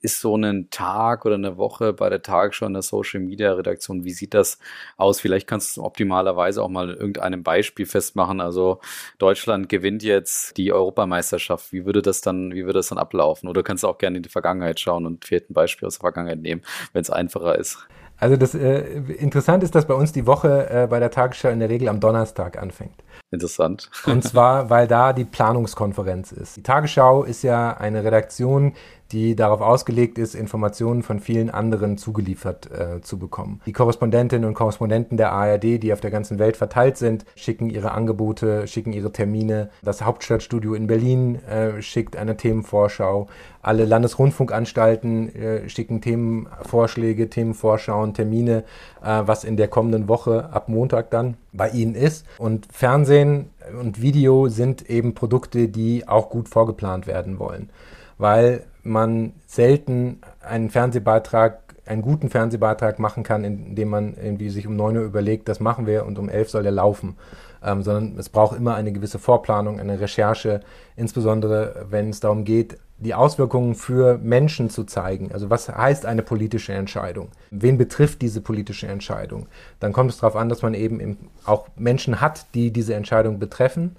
[0.06, 4.04] ist so ein Tag oder eine Woche bei der Tagesschau in der Social Media Redaktion?
[4.04, 4.60] Wie sieht das
[4.98, 5.20] aus?
[5.20, 8.40] Vielleicht kannst du optimalerweise auch mal irgendeinem Beispiel festmachen.
[8.40, 8.80] Also
[9.18, 11.74] Deutschland gewinnt jetzt die Europameisterschaft.
[11.74, 13.50] Wie würde das dann, wie würde das dann ablaufen?
[13.50, 16.02] Oder kannst du auch gerne in die Vergangenheit schauen und vielleicht ein Beispiel aus der
[16.02, 16.62] Vergangenheit nehmen,
[16.94, 17.80] wenn es einfacher ist?
[18.18, 18.80] Also das äh,
[19.18, 22.00] interessant ist, dass bei uns die Woche äh, bei der Tagesschau in der Regel am
[22.00, 23.04] Donnerstag anfängt.
[23.32, 23.90] Interessant.
[24.06, 26.56] Und zwar, weil da die Planungskonferenz ist.
[26.56, 28.74] Die Tagesschau ist ja eine Redaktion,
[29.12, 33.62] die darauf ausgelegt ist, Informationen von vielen anderen zugeliefert äh, zu bekommen.
[33.66, 37.92] Die Korrespondentinnen und Korrespondenten der ARD, die auf der ganzen Welt verteilt sind, schicken ihre
[37.92, 39.70] Angebote, schicken ihre Termine.
[39.84, 43.28] Das Hauptstadtstudio in Berlin äh, schickt eine Themenvorschau.
[43.62, 48.64] Alle Landesrundfunkanstalten äh, schicken Themenvorschläge, Themenvorschauen, Termine,
[49.04, 52.26] äh, was in der kommenden Woche ab Montag dann bei ihnen ist.
[52.38, 53.50] Und Fernsehen
[53.80, 57.70] und Video sind eben Produkte, die auch gut vorgeplant werden wollen.
[58.18, 64.76] Weil man selten einen Fernsehbeitrag, einen guten Fernsehbeitrag machen kann, indem man irgendwie sich um
[64.76, 67.18] 9 Uhr überlegt, das machen wir und um 11 soll er laufen.
[67.64, 70.62] Ähm, sondern es braucht immer eine gewisse Vorplanung, eine Recherche,
[70.96, 75.32] insbesondere wenn es darum geht, die Auswirkungen für Menschen zu zeigen.
[75.32, 77.30] Also was heißt eine politische Entscheidung?
[77.52, 79.48] Wen betrifft diese politische Entscheidung?
[79.80, 83.98] Dann kommt es darauf an, dass man eben auch Menschen hat, die diese Entscheidung betreffen,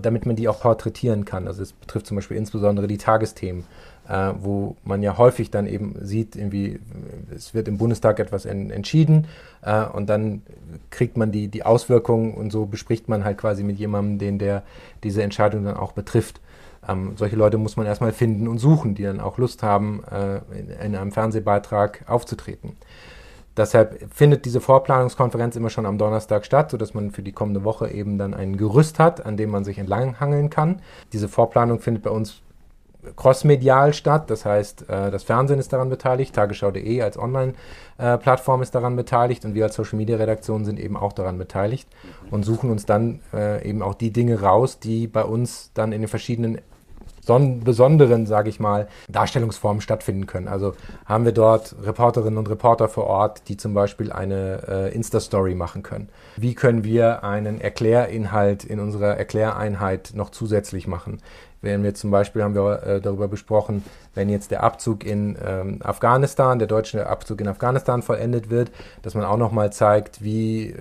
[0.00, 1.46] damit man die auch porträtieren kann.
[1.46, 3.64] Also es betrifft zum Beispiel insbesondere die Tagesthemen
[4.08, 6.80] äh, wo man ja häufig dann eben sieht, irgendwie,
[7.34, 9.26] es wird im Bundestag etwas en entschieden
[9.62, 10.42] äh, und dann
[10.90, 14.62] kriegt man die, die Auswirkungen und so bespricht man halt quasi mit jemandem, den der
[15.02, 16.40] diese Entscheidung dann auch betrifft.
[16.88, 20.38] Ähm, solche Leute muss man erstmal finden und suchen, die dann auch Lust haben, äh,
[20.58, 22.76] in, in einem Fernsehbeitrag aufzutreten.
[23.58, 27.90] Deshalb findet diese Vorplanungskonferenz immer schon am Donnerstag statt, sodass man für die kommende Woche
[27.90, 30.80] eben dann ein Gerüst hat, an dem man sich entlanghangeln kann.
[31.12, 32.40] Diese Vorplanung findet bei uns
[33.16, 34.30] crossmedial statt.
[34.30, 39.54] Das heißt, äh, das Fernsehen ist daran beteiligt, tagesschau.de als Online-Plattform ist daran beteiligt und
[39.54, 41.88] wir als Social-Media-Redaktion sind eben auch daran beteiligt
[42.30, 46.02] und suchen uns dann äh, eben auch die Dinge raus, die bei uns dann in
[46.02, 46.58] den verschiedenen
[47.36, 50.48] besonderen, sage ich mal, Darstellungsformen stattfinden können.
[50.48, 50.74] Also
[51.04, 55.82] haben wir dort Reporterinnen und Reporter vor Ort, die zum Beispiel eine äh, Insta-Story machen
[55.82, 56.08] können.
[56.36, 61.18] Wie können wir einen Erklärinhalt in unserer Erkläreinheit noch zusätzlich machen?
[61.60, 63.84] Wenn wir zum Beispiel haben wir äh, darüber besprochen,
[64.14, 68.70] wenn jetzt der Abzug in ähm, Afghanistan, der deutsche Abzug in Afghanistan vollendet wird,
[69.02, 70.74] dass man auch nochmal zeigt, wie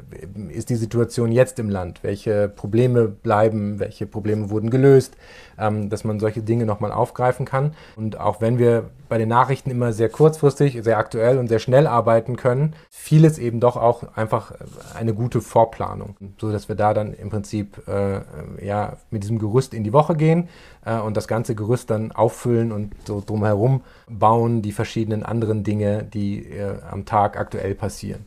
[0.50, 5.16] ist die Situation jetzt im Land, welche Probleme bleiben, welche Probleme wurden gelöst,
[5.58, 7.74] ähm, dass man solche Dinge nochmal aufgreifen kann.
[7.96, 11.88] Und auch wenn wir bei den Nachrichten immer sehr kurzfristig, sehr aktuell und sehr schnell
[11.88, 14.52] arbeiten können, vieles eben doch auch einfach
[14.96, 18.22] eine gute Vorplanung, so dass wir da dann im Prinzip äh,
[18.66, 20.50] ja mit diesem Gerüst in die Woche gehen
[20.86, 26.04] äh, und das ganze Gerüst dann auffüllen und so drumherum bauen die verschiedenen anderen Dinge,
[26.04, 28.26] die äh, am Tag aktuell passieren.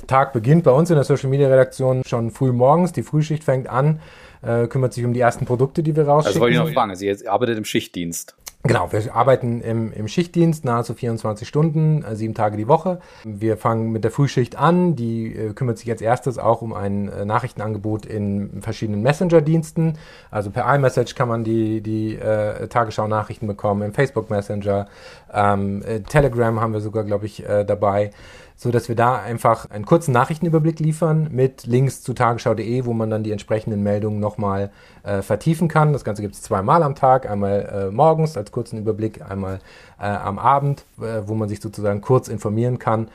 [0.00, 2.92] Der Tag beginnt bei uns in der Social Media Redaktion schon früh morgens.
[2.92, 4.00] Die Frühschicht fängt an,
[4.42, 6.28] äh, kümmert sich um die ersten Produkte, die wir rausschicken.
[6.28, 8.34] Also wollte ich noch fragen, Sie arbeitet im Schichtdienst.
[8.66, 12.98] Genau, wir arbeiten im, im, Schichtdienst nahezu 24 Stunden, äh, sieben Tage die Woche.
[13.22, 17.10] Wir fangen mit der Frühschicht an, die äh, kümmert sich als erstes auch um ein
[17.10, 19.98] äh, Nachrichtenangebot in verschiedenen Messenger-Diensten.
[20.30, 24.86] Also per iMessage kann man die, die äh, Tagesschau-Nachrichten bekommen, im Facebook Messenger,
[25.34, 28.12] ähm, äh, Telegram haben wir sogar, glaube ich, äh, dabei
[28.56, 33.10] so dass wir da einfach einen kurzen Nachrichtenüberblick liefern mit Links zu tagesschau.de, wo man
[33.10, 34.70] dann die entsprechenden Meldungen nochmal
[35.02, 35.92] äh, vertiefen kann.
[35.92, 39.58] Das Ganze gibt es zweimal am Tag, einmal äh, morgens als kurzen Überblick, einmal
[39.98, 43.08] äh, am Abend, äh, wo man sich sozusagen kurz informieren kann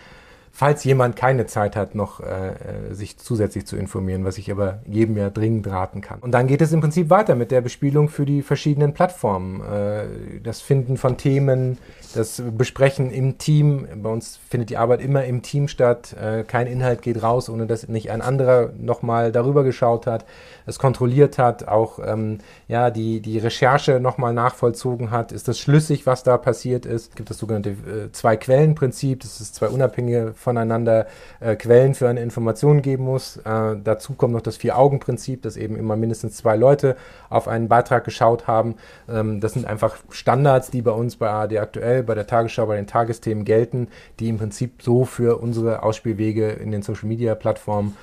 [0.52, 4.80] falls jemand keine Zeit hat, noch äh, äh, sich zusätzlich zu informieren, was ich aber
[4.88, 6.20] jedem ja dringend raten kann.
[6.20, 9.62] Und dann geht es im Prinzip weiter mit der Bespielung für die verschiedenen Plattformen.
[9.62, 11.78] Äh, das Finden von Themen,
[12.16, 13.88] das Besprechen im Team.
[14.02, 16.14] Bei uns findet die Arbeit immer im Team statt.
[16.14, 20.26] Äh, kein Inhalt geht raus, ohne dass nicht ein anderer nochmal darüber geschaut hat,
[20.70, 25.32] es kontrolliert hat, auch ähm, ja, die, die Recherche nochmal nachvollzogen hat.
[25.32, 27.09] Ist das schlüssig, was da passiert ist?
[27.09, 29.22] Es gibt das sogenannte äh, Zwei-Quellen-Prinzip.
[29.22, 31.07] Das ist zwei unabhängige voneinander
[31.39, 33.38] äh, Quellen für eine Information geben muss.
[33.38, 36.95] Äh, dazu kommt noch das Vier-Augen-Prinzip, dass eben immer mindestens zwei Leute
[37.30, 38.76] auf einen Beitrag geschaut haben.
[39.09, 42.76] Ähm, das sind einfach Standards, die bei uns bei ARD aktuell, bei der Tagesschau, bei
[42.76, 43.88] den Tagesthemen gelten,
[44.20, 47.97] die im Prinzip so für unsere Ausspielwege in den Social-Media-Plattformen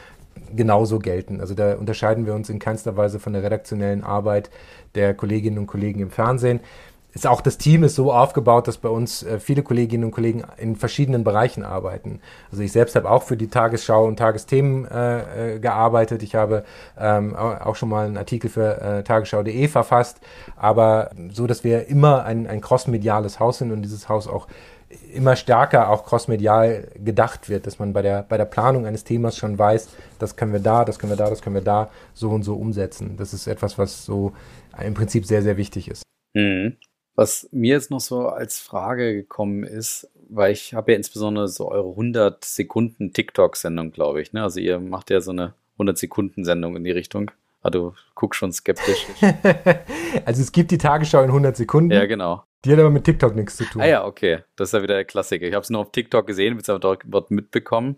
[0.55, 1.41] genauso gelten.
[1.41, 4.51] Also da unterscheiden wir uns in keinster Weise von der redaktionellen Arbeit
[4.95, 6.61] der Kolleginnen und Kollegen im Fernsehen
[7.17, 10.45] ist auch das Team ist so aufgebaut, dass bei uns äh, viele Kolleginnen und Kollegen
[10.59, 12.21] in verschiedenen Bereichen arbeiten.
[12.51, 16.23] Also ich selbst habe auch für die Tagesschau und Tagesthemen äh, äh, gearbeitet.
[16.23, 16.65] Ich habe
[16.99, 20.21] ähm, auch schon mal einen Artikel für äh, tagesschau.de verfasst,
[20.57, 24.47] aber so, dass wir immer ein, ein crossmediales Haus sind und dieses Haus auch
[25.13, 29.37] immer stärker auch crossmedial gedacht wird, dass man bei der, bei der Planung eines Themas
[29.37, 29.89] schon weiß,
[30.19, 32.55] das können wir da, das können wir da, das können wir da so und so
[32.55, 33.17] umsetzen.
[33.17, 34.33] Das ist etwas, was so
[34.83, 36.03] im Prinzip sehr, sehr wichtig ist.
[36.35, 36.77] Mhm.
[37.15, 41.71] Was mir jetzt noch so als Frage gekommen ist, weil ich habe ja insbesondere so
[41.71, 44.33] eure 100 Sekunden TikTok-Sendung, glaube ich.
[44.33, 44.43] Ne?
[44.43, 47.31] Also ihr macht ja so eine 100 Sekunden Sendung in die Richtung.
[47.67, 49.07] Ah, du guckst schon skeptisch.
[50.25, 51.93] also es gibt die Tagesschau in 100 Sekunden.
[51.93, 52.45] Ja, genau.
[52.65, 53.83] Die hat aber mit TikTok nichts zu tun.
[53.83, 54.41] Ah ja, okay.
[54.57, 55.47] Das ist ja wieder der Klassiker.
[55.47, 57.97] Ich habe es nur auf TikTok gesehen, habe es dort mitbekommen.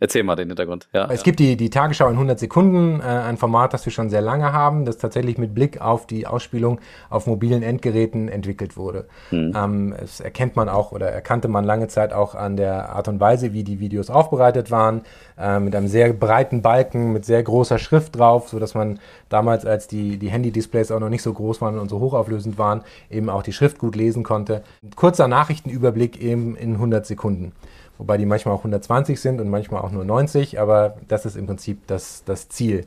[0.00, 0.88] Erzähl mal den Hintergrund.
[0.92, 1.24] Ja, es ja.
[1.24, 4.52] gibt die, die Tagesschau in 100 Sekunden, äh, ein Format, das wir schon sehr lange
[4.52, 9.06] haben, das tatsächlich mit Blick auf die Ausspielung auf mobilen Endgeräten entwickelt wurde.
[9.30, 9.54] Hm.
[9.56, 13.18] Ähm, das erkennt man auch oder erkannte man lange Zeit auch an der Art und
[13.20, 15.02] Weise, wie die Videos aufbereitet waren,
[15.38, 18.98] äh, mit einem sehr breiten Balken, mit sehr großer Schrift drauf, so dass man
[19.28, 22.82] damals, als die, die Handy-Displays auch noch nicht so groß waren und so hochauflösend waren,
[23.10, 24.64] eben auch die Schrift gut lesen konnte.
[24.96, 27.52] Kurzer Nachrichtenüberblick eben in 100 Sekunden
[27.98, 31.46] wobei die manchmal auch 120 sind und manchmal auch nur 90, aber das ist im
[31.46, 32.86] Prinzip das, das Ziel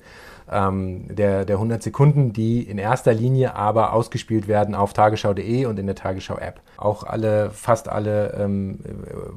[0.51, 5.77] ähm, der, der 100 Sekunden, die in erster Linie aber ausgespielt werden auf tagesschau.de und
[5.79, 6.61] in der Tagesschau-App.
[6.77, 8.79] Auch alle, fast alle ähm,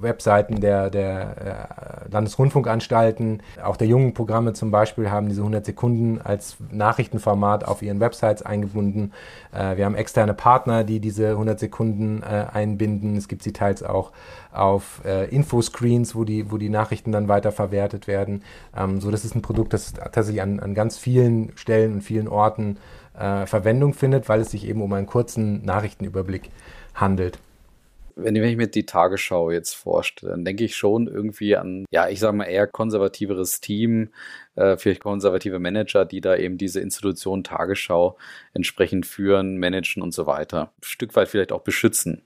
[0.00, 6.20] Webseiten der, der äh, Landesrundfunkanstalten, auch der jungen Programme zum Beispiel, haben diese 100 Sekunden
[6.22, 9.12] als Nachrichtenformat auf ihren Websites eingebunden.
[9.52, 13.16] Äh, wir haben externe Partner, die diese 100 Sekunden äh, einbinden.
[13.16, 14.12] Es gibt sie teils auch
[14.52, 18.42] auf äh, Infoscreens, wo die, wo die Nachrichten dann weiterverwertet werden.
[18.76, 22.28] Ähm, so, das ist ein Produkt, das tatsächlich an, an ganz vielen Stellen und vielen
[22.28, 22.78] Orten
[23.18, 26.50] äh, Verwendung findet, weil es sich eben um einen kurzen Nachrichtenüberblick
[26.94, 27.38] handelt.
[28.16, 32.20] Wenn ich mir die Tagesschau jetzt vorstelle, dann denke ich schon irgendwie an, ja, ich
[32.20, 34.10] sage mal eher konservativeres Team,
[34.56, 38.18] äh, vielleicht konservative Manager, die da eben diese Institution Tagesschau
[38.52, 40.72] entsprechend führen, managen und so weiter.
[40.80, 42.22] Ein Stück weit vielleicht auch beschützen.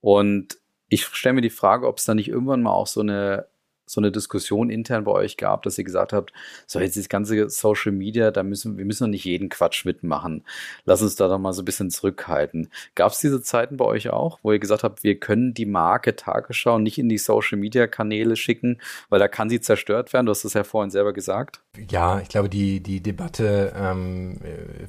[0.00, 0.59] Und
[0.90, 3.46] ich stelle mir die Frage, ob es da nicht irgendwann mal auch so eine
[3.90, 6.32] so eine Diskussion intern bei euch gab, dass ihr gesagt habt,
[6.66, 10.44] so jetzt das ganze Social Media, da müssen wir müssen doch nicht jeden Quatsch mitmachen.
[10.84, 12.70] Lass uns da doch mal so ein bisschen zurückhalten.
[12.94, 16.14] Gab es diese Zeiten bei euch auch, wo ihr gesagt habt, wir können die Marke
[16.14, 18.78] Tagesschau nicht in die Social Media Kanäle schicken,
[19.08, 20.26] weil da kann sie zerstört werden?
[20.26, 21.60] Du hast es ja vorhin selber gesagt.
[21.90, 24.38] Ja, ich glaube, die, die Debatte ähm,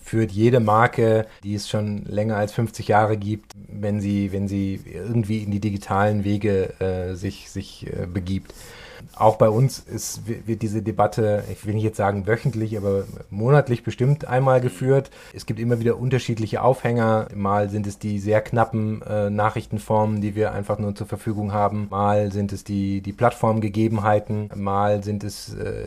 [0.04, 4.82] führt jede Marke, die es schon länger als 50 Jahre gibt, wenn sie, wenn sie
[4.86, 8.54] irgendwie in die digitalen Wege äh, sich, sich äh, begibt
[9.16, 13.84] auch bei uns ist, wird diese Debatte, ich will nicht jetzt sagen wöchentlich, aber monatlich
[13.84, 15.12] bestimmt einmal geführt.
[15.34, 17.28] Es gibt immer wieder unterschiedliche Aufhänger.
[17.36, 21.88] Mal sind es die sehr knappen äh, Nachrichtenformen, die wir einfach nur zur Verfügung haben.
[21.90, 24.50] Mal sind es die, die Plattformgegebenheiten.
[24.56, 25.86] Mal sind es, äh,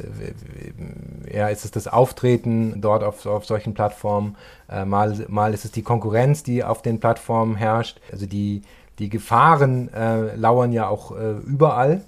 [1.32, 4.36] ja, ist es das Auftreten dort auf, auf solchen Plattformen.
[4.68, 8.00] Äh, mal, mal ist es die Konkurrenz, die auf den Plattformen herrscht.
[8.12, 8.62] Also die,
[8.98, 12.02] die Gefahren äh, lauern ja auch äh, überall.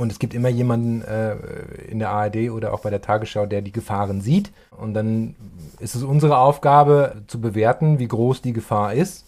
[0.00, 1.34] Und es gibt immer jemanden äh,
[1.86, 4.50] in der ARD oder auch bei der Tagesschau, der die Gefahren sieht.
[4.70, 5.36] Und dann
[5.78, 9.26] ist es unsere Aufgabe zu bewerten, wie groß die Gefahr ist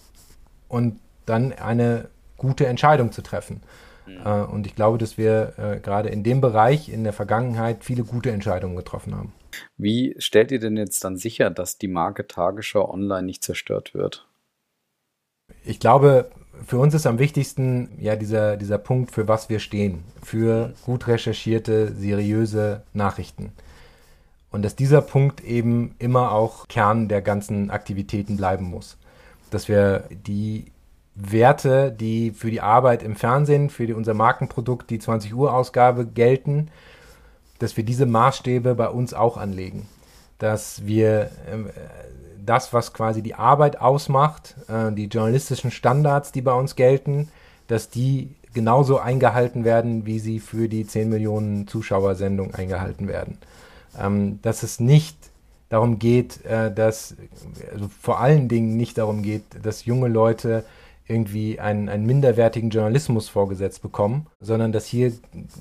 [0.69, 2.09] und dann eine
[2.39, 3.61] gute Entscheidung zu treffen.
[4.07, 4.21] Mhm.
[4.25, 8.03] Äh, und ich glaube, dass wir äh, gerade in dem Bereich in der Vergangenheit viele
[8.03, 9.35] gute Entscheidungen getroffen haben.
[9.77, 14.27] Wie stellt ihr denn jetzt dann sicher, dass die Marke Tagesschau online nicht zerstört wird?
[15.65, 16.31] Ich glaube,
[16.65, 20.05] für uns ist am wichtigsten ja dieser, dieser Punkt, für was wir stehen.
[20.23, 23.53] Für gut recherchierte, seriöse Nachrichten.
[24.51, 28.99] Und dass dieser Punkt eben immer auch Kern der ganzen Aktivitäten bleiben muss.
[29.51, 30.67] Dass wir die
[31.15, 36.07] Werte, die für die Arbeit im Fernsehen, für die, unser Markenprodukt, die 20 Uhr Ausgabe
[36.07, 36.69] gelten,
[37.59, 39.89] dass wir diese Maßstäbe bei uns auch anlegen.
[40.39, 41.71] Dass wir äh,
[42.45, 47.29] das, was quasi die Arbeit ausmacht, äh, die journalistischen Standards, die bei uns gelten,
[47.69, 53.39] dass die genauso eingehalten werden, wie sie für die 10 Millionen Zuschauersendung eingehalten werden.
[53.99, 55.17] Ähm, dass es nicht
[55.69, 57.17] darum geht, äh, dass,
[57.73, 60.65] also vor allen Dingen nicht darum geht, dass junge Leute
[61.09, 65.13] irgendwie einen, einen minderwertigen Journalismus vorgesetzt bekommen, sondern dass hier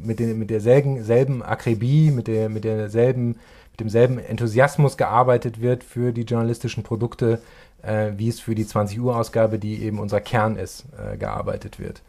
[0.04, 3.38] mit, den, mit derselben selben Akribie, mit, der, mit derselben mit
[3.82, 7.40] demselben Enthusiasmus gearbeitet wird für die journalistischen Produkte,
[7.82, 11.80] äh, wie es für die 20 Uhr Ausgabe, die eben unser Kern ist, äh, gearbeitet
[11.80, 12.02] wird.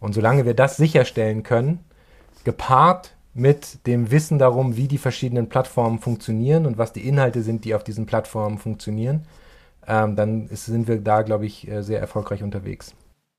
[0.00, 1.80] Und solange wir das sicherstellen können,
[2.44, 7.64] gepaart mit dem Wissen darum, wie die verschiedenen Plattformen funktionieren und was die Inhalte sind,
[7.64, 9.26] die auf diesen Plattformen funktionieren,
[9.86, 12.94] ähm, dann ist, sind wir da, glaube ich, äh, sehr erfolgreich unterwegs.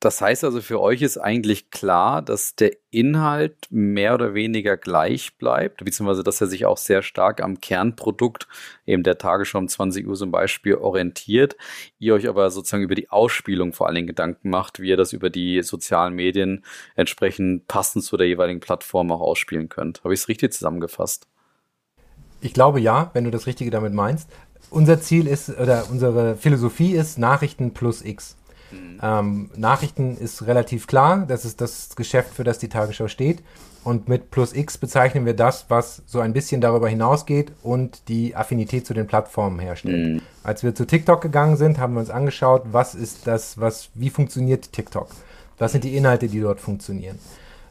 [0.06, 5.36] Das heißt also, für euch ist eigentlich klar, dass der Inhalt mehr oder weniger gleich
[5.40, 8.48] bleibt, beziehungsweise dass er sich auch sehr stark am Kernprodukt,
[8.86, 11.58] eben der Tagesschau um 20 Uhr zum Beispiel, orientiert.
[11.98, 15.12] Ihr euch aber sozusagen über die Ausspielung vor allen Dingen Gedanken macht, wie ihr das
[15.12, 16.64] über die sozialen Medien
[16.96, 20.04] entsprechend passend zu der jeweiligen Plattform auch ausspielen könnt.
[20.04, 21.26] Habe ich es richtig zusammengefasst?
[22.42, 24.30] Ich glaube ja, wenn du das Richtige damit meinst.
[24.70, 28.36] Unser Ziel ist, oder unsere Philosophie ist Nachrichten plus X.
[28.72, 29.00] Mhm.
[29.02, 33.44] Ähm, Nachrichten ist relativ klar, das ist das Geschäft, für das die Tagesschau steht.
[33.84, 38.36] Und mit Plus X bezeichnen wir das, was so ein bisschen darüber hinausgeht und die
[38.36, 40.16] Affinität zu den Plattformen herstellt.
[40.16, 40.22] Mhm.
[40.44, 44.10] Als wir zu TikTok gegangen sind, haben wir uns angeschaut, was ist das, was, wie
[44.10, 45.10] funktioniert TikTok?
[45.60, 47.20] Was sind die Inhalte, die dort funktionieren?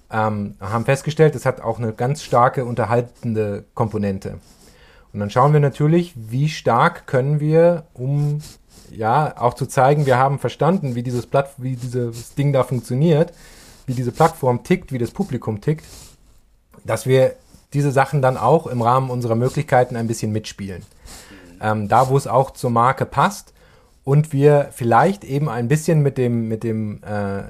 [0.09, 4.39] Ähm, haben festgestellt, es hat auch eine ganz starke unterhaltende Komponente.
[5.13, 8.39] Und dann schauen wir natürlich, wie stark können wir, um
[8.91, 13.33] ja, auch zu zeigen, wir haben verstanden, wie dieses Platt, wie dieses Ding da funktioniert,
[13.87, 15.85] wie diese Plattform tickt, wie das Publikum tickt,
[16.85, 17.35] dass wir
[17.73, 20.83] diese Sachen dann auch im Rahmen unserer Möglichkeiten ein bisschen mitspielen.
[21.61, 23.53] Ähm, da, wo es auch zur Marke passt
[24.05, 27.41] und wir vielleicht eben ein bisschen mit dem, mit dem äh,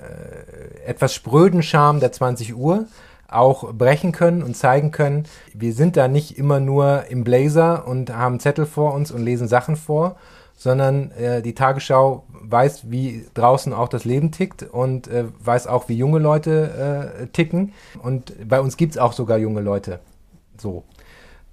[0.87, 2.87] etwas spröden Charme der 20 Uhr
[3.29, 8.15] auch brechen können und zeigen können, wir sind da nicht immer nur im Blazer und
[8.15, 10.17] haben Zettel vor uns und lesen Sachen vor,
[10.57, 15.89] sondern äh, die Tagesschau weiß, wie draußen auch das Leben tickt und äh, weiß auch,
[15.89, 17.73] wie junge Leute äh, ticken.
[18.03, 20.01] Und bei uns gibt es auch sogar junge Leute.
[20.59, 20.85] So.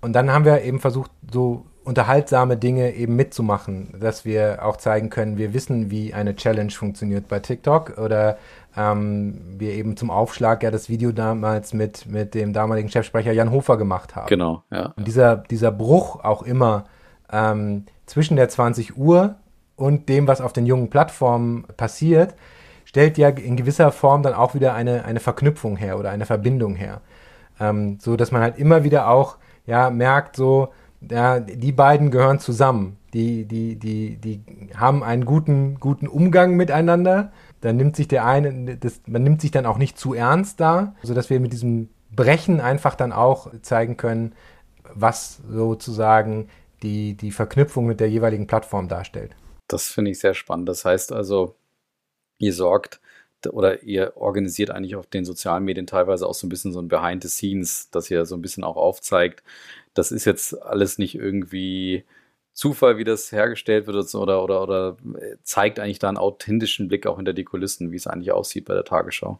[0.01, 5.09] Und dann haben wir eben versucht, so unterhaltsame Dinge eben mitzumachen, dass wir auch zeigen
[5.09, 8.37] können, wir wissen, wie eine Challenge funktioniert bei TikTok oder
[8.77, 13.51] ähm, wir eben zum Aufschlag ja das Video damals mit, mit dem damaligen Chefsprecher Jan
[13.51, 14.27] Hofer gemacht haben.
[14.27, 14.93] Genau, ja.
[14.95, 16.85] Und dieser, dieser Bruch auch immer,
[17.31, 19.35] ähm, zwischen der 20 Uhr
[19.77, 22.35] und dem, was auf den jungen Plattformen passiert,
[22.83, 26.75] stellt ja in gewisser Form dann auch wieder eine, eine Verknüpfung her oder eine Verbindung
[26.75, 26.99] her.
[27.57, 30.73] Ähm, so dass man halt immer wieder auch ja, merkt, so,
[31.09, 32.97] ja, die beiden gehören zusammen.
[33.13, 34.41] Die, die, die, die
[34.75, 37.31] haben einen guten, guten Umgang miteinander.
[37.61, 40.95] Dann nimmt sich der eine, das, man nimmt sich dann auch nicht zu ernst da,
[41.01, 44.33] sodass wir mit diesem Brechen einfach dann auch zeigen können,
[44.93, 46.49] was sozusagen
[46.83, 49.35] die, die Verknüpfung mit der jeweiligen Plattform darstellt.
[49.67, 50.67] Das finde ich sehr spannend.
[50.67, 51.55] Das heißt also,
[52.37, 52.99] ihr sorgt
[53.49, 56.89] oder ihr organisiert eigentlich auf den sozialen Medien teilweise auch so ein bisschen so ein
[56.89, 59.43] Behind the Scenes, dass ihr so ein bisschen auch aufzeigt,
[59.93, 62.05] das ist jetzt alles nicht irgendwie
[62.53, 64.97] Zufall, wie das hergestellt wird oder, oder, oder
[65.43, 68.73] zeigt eigentlich da einen authentischen Blick auch hinter die Kulissen, wie es eigentlich aussieht bei
[68.73, 69.39] der Tagesschau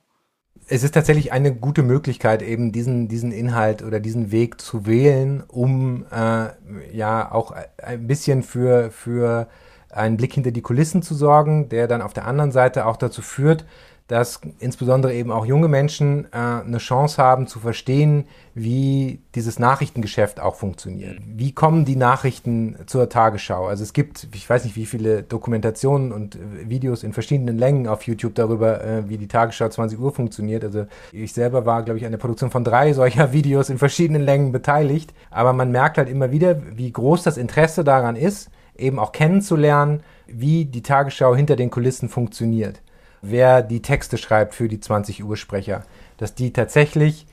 [0.67, 5.43] es ist tatsächlich eine gute Möglichkeit, eben diesen, diesen Inhalt oder diesen Weg zu wählen,
[5.47, 6.47] um äh,
[6.95, 9.49] ja auch ein bisschen für, für
[9.89, 13.21] einen Blick hinter die Kulissen zu sorgen, der dann auf der anderen Seite auch dazu
[13.21, 13.65] führt,
[14.11, 20.41] dass insbesondere eben auch junge Menschen äh, eine Chance haben zu verstehen, wie dieses Nachrichtengeschäft
[20.41, 21.17] auch funktioniert.
[21.25, 23.67] Wie kommen die Nachrichten zur Tagesschau?
[23.67, 26.37] Also es gibt, ich weiß nicht, wie viele Dokumentationen und
[26.67, 30.65] Videos in verschiedenen Längen auf YouTube darüber, äh, wie die Tagesschau 20 Uhr funktioniert.
[30.65, 34.23] Also ich selber war, glaube ich, an der Produktion von drei solcher Videos in verschiedenen
[34.23, 35.13] Längen beteiligt.
[35.29, 40.01] Aber man merkt halt immer wieder, wie groß das Interesse daran ist, eben auch kennenzulernen,
[40.27, 42.81] wie die Tagesschau hinter den Kulissen funktioniert
[43.21, 45.83] wer die Texte schreibt für die 20 Uhr Sprecher,
[46.17, 47.27] dass die tatsächlich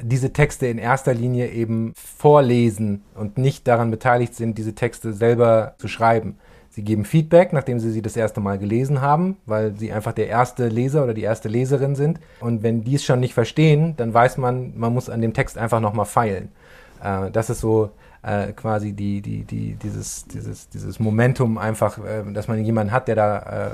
[0.00, 5.74] diese Texte in erster Linie eben vorlesen und nicht daran beteiligt sind, diese Texte selber
[5.78, 6.38] zu schreiben.
[6.70, 10.28] Sie geben Feedback, nachdem sie sie das erste Mal gelesen haben, weil sie einfach der
[10.28, 12.18] erste Leser oder die erste Leserin sind.
[12.40, 15.58] Und wenn die es schon nicht verstehen, dann weiß man, man muss an dem Text
[15.58, 16.48] einfach nochmal feilen.
[17.02, 17.90] Äh, das ist so
[18.22, 23.08] äh, quasi die, die, die, dieses, dieses, dieses Momentum einfach, äh, dass man jemanden hat,
[23.08, 23.70] der da äh,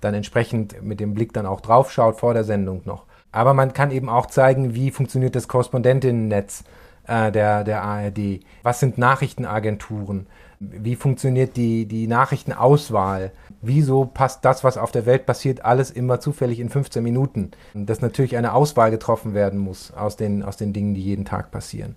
[0.00, 3.04] dann entsprechend mit dem Blick dann auch drauf schaut vor der Sendung noch.
[3.32, 6.64] Aber man kann eben auch zeigen, wie funktioniert das Korrespondentinnennetz
[7.06, 8.40] äh, der, der ARD.
[8.62, 10.26] Was sind Nachrichtenagenturen?
[10.60, 13.32] Wie funktioniert die, die Nachrichtenauswahl?
[13.60, 17.52] Wieso passt das, was auf der Welt passiert, alles immer zufällig in 15 Minuten?
[17.74, 21.50] Dass natürlich eine Auswahl getroffen werden muss aus den, aus den Dingen, die jeden Tag
[21.50, 21.96] passieren.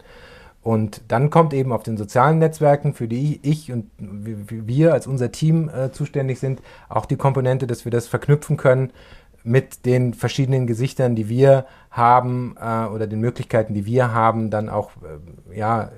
[0.64, 5.32] Und dann kommt eben auf den sozialen Netzwerken, für die ich und wir als unser
[5.32, 8.91] Team äh, zuständig sind, auch die Komponente, dass wir das verknüpfen können
[9.43, 14.70] mit den verschiedenen Gesichtern, die wir haben äh, oder den Möglichkeiten, die wir haben, dann
[14.70, 14.91] auch
[15.51, 15.91] äh, ja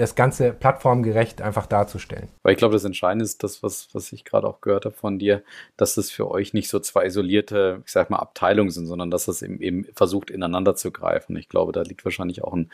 [0.00, 2.28] das Ganze plattformgerecht einfach darzustellen.
[2.42, 5.18] Weil ich glaube, das Entscheidende ist das, was, was ich gerade auch gehört habe von
[5.18, 5.42] dir,
[5.76, 9.26] dass das für euch nicht so zwei isolierte, ich sag mal, Abteilungen sind, sondern dass
[9.26, 11.36] das eben, eben versucht, ineinander zu greifen.
[11.36, 12.70] Ich glaube, da liegt wahrscheinlich auch ein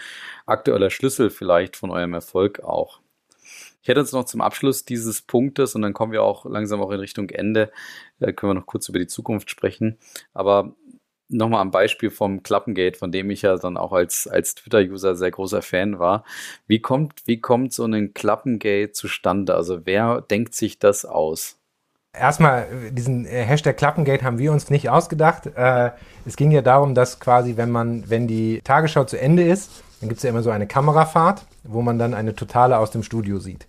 [0.47, 3.01] aktueller Schlüssel vielleicht von eurem Erfolg auch.
[3.83, 6.91] Ich hätte uns noch zum Abschluss dieses Punktes und dann kommen wir auch langsam auch
[6.91, 7.71] in Richtung Ende,
[8.19, 9.99] äh, können wir noch kurz über die Zukunft sprechen.
[10.35, 10.75] Aber
[11.29, 15.31] nochmal am Beispiel vom Klappengate, von dem ich ja dann auch als, als Twitter-User sehr
[15.31, 16.25] großer Fan war.
[16.67, 19.55] Wie kommt, wie kommt so ein Klappengate zustande?
[19.55, 21.57] Also wer denkt sich das aus?
[22.13, 25.47] Erstmal, diesen äh, Hashtag Klappengate haben wir uns nicht ausgedacht.
[25.55, 25.91] Äh,
[26.25, 30.09] es ging ja darum, dass quasi, wenn man, wenn die Tagesschau zu Ende ist, dann
[30.09, 33.39] gibt es ja immer so eine Kamerafahrt, wo man dann eine Totale aus dem Studio
[33.39, 33.67] sieht.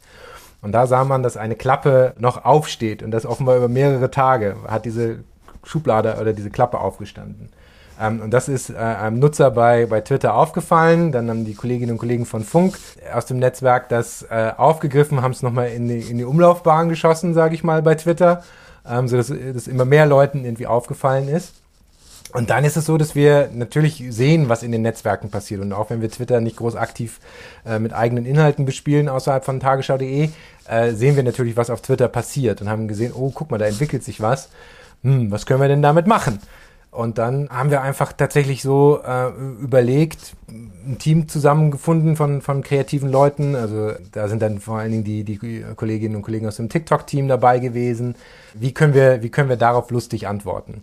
[0.61, 4.57] Und da sah man, dass eine Klappe noch aufsteht und das offenbar über mehrere Tage
[4.67, 5.23] hat diese
[5.67, 7.49] Schublade oder diese Klappe aufgestanden.
[7.99, 11.11] Ähm, und das ist äh, einem Nutzer bei, bei Twitter aufgefallen.
[11.11, 12.77] Dann haben die Kolleginnen und Kollegen von Funk
[13.13, 17.33] aus dem Netzwerk das äh, aufgegriffen, haben es nochmal in die, in die Umlaufbahn geschossen,
[17.33, 18.43] sage ich mal, bei Twitter,
[18.87, 21.53] ähm, sodass das immer mehr Leuten irgendwie aufgefallen ist.
[22.33, 25.61] Und dann ist es so, dass wir natürlich sehen, was in den Netzwerken passiert.
[25.61, 27.19] Und auch wenn wir Twitter nicht groß aktiv
[27.65, 30.29] äh, mit eigenen Inhalten bespielen außerhalb von tagesschau.de,
[30.67, 33.65] äh, sehen wir natürlich, was auf Twitter passiert und haben gesehen, oh, guck mal, da
[33.65, 34.49] entwickelt sich was
[35.03, 36.39] hm, was können wir denn damit machen?
[36.89, 39.27] Und dann haben wir einfach tatsächlich so äh,
[39.61, 43.55] überlegt, ein Team zusammengefunden von, von kreativen Leuten.
[43.55, 47.27] Also da sind dann vor allen Dingen die, die Kolleginnen und Kollegen aus dem TikTok-Team
[47.27, 48.15] dabei gewesen.
[48.53, 50.81] Wie können wir, wie können wir darauf lustig antworten?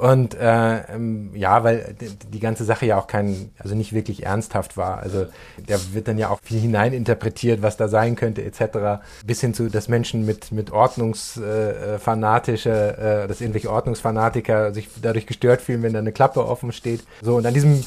[0.00, 1.94] Und äh, ähm, ja, weil
[2.32, 4.98] die ganze Sache ja auch kein, also nicht wirklich ernsthaft war.
[4.98, 5.26] Also
[5.66, 9.02] da wird dann ja auch viel hineininterpretiert, was da sein könnte, etc.
[9.24, 15.26] Bis hin zu, dass Menschen mit, mit Ordnungsfanatische, äh, äh, dass irgendwelche Ordnungsfanatiker sich dadurch
[15.26, 17.02] gestört fühlen, wenn da eine Klappe offen steht.
[17.22, 17.82] So, und an diesem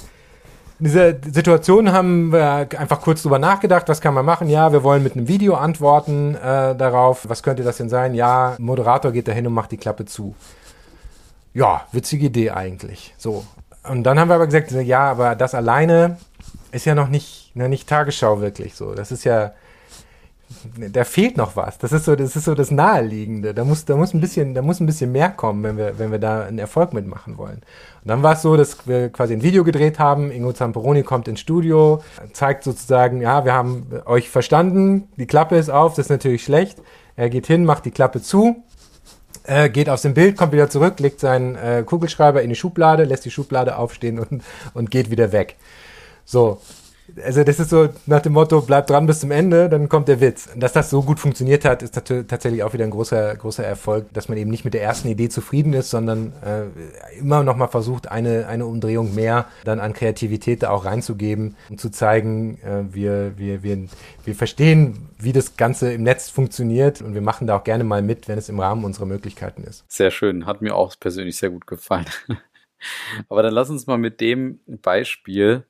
[0.80, 4.50] in dieser Situation haben wir einfach kurz drüber nachgedacht, was kann man machen?
[4.50, 7.30] Ja, wir wollen mit einem Video antworten äh, darauf.
[7.30, 8.16] Was könnte das denn sein?
[8.16, 10.34] Ja, Moderator geht dahin und macht die Klappe zu
[11.54, 13.14] ja, witzige Idee eigentlich.
[13.18, 13.46] So.
[13.84, 16.18] Und dann haben wir aber gesagt, ja, aber das alleine
[16.72, 18.94] ist ja noch nicht, noch nicht Tagesschau wirklich so.
[18.94, 19.54] Das ist ja,
[20.76, 21.78] da fehlt noch was.
[21.78, 23.54] Das ist so, das ist so das Naheliegende.
[23.54, 26.12] Da muss, da muss ein bisschen, da muss ein bisschen mehr kommen, wenn wir, wenn
[26.12, 27.62] wir da einen Erfolg mitmachen wollen.
[28.04, 30.32] Und dann war es so, dass wir quasi ein Video gedreht haben.
[30.32, 35.08] Ingo Zamperoni kommt ins Studio, zeigt sozusagen, ja, wir haben euch verstanden.
[35.18, 35.96] Die Klappe ist auf.
[35.96, 36.80] Das ist natürlich schlecht.
[37.16, 38.64] Er geht hin, macht die Klappe zu
[39.44, 43.04] äh, geht aus dem Bild, kommt wieder zurück, legt seinen äh, Kugelschreiber in die Schublade,
[43.04, 45.56] lässt die Schublade aufstehen und, und geht wieder weg.
[46.26, 46.62] So,
[47.24, 50.22] also das ist so nach dem Motto, bleib dran bis zum Ende, dann kommt der
[50.22, 50.50] Witz.
[50.56, 54.30] Dass das so gut funktioniert hat, ist tatsächlich auch wieder ein großer, großer Erfolg, dass
[54.30, 58.10] man eben nicht mit der ersten Idee zufrieden ist, sondern äh, immer noch mal versucht,
[58.10, 63.38] eine, eine Umdrehung mehr dann an Kreativität da auch reinzugeben, um zu zeigen, äh, wir,
[63.38, 63.88] wir, wir,
[64.24, 68.02] wir verstehen, wie das Ganze im Netz funktioniert und wir machen da auch gerne mal
[68.02, 69.84] mit, wenn es im Rahmen unserer Möglichkeiten ist.
[69.88, 72.06] Sehr schön, hat mir auch persönlich sehr gut gefallen.
[73.30, 75.66] Aber dann lass uns mal mit dem Beispiel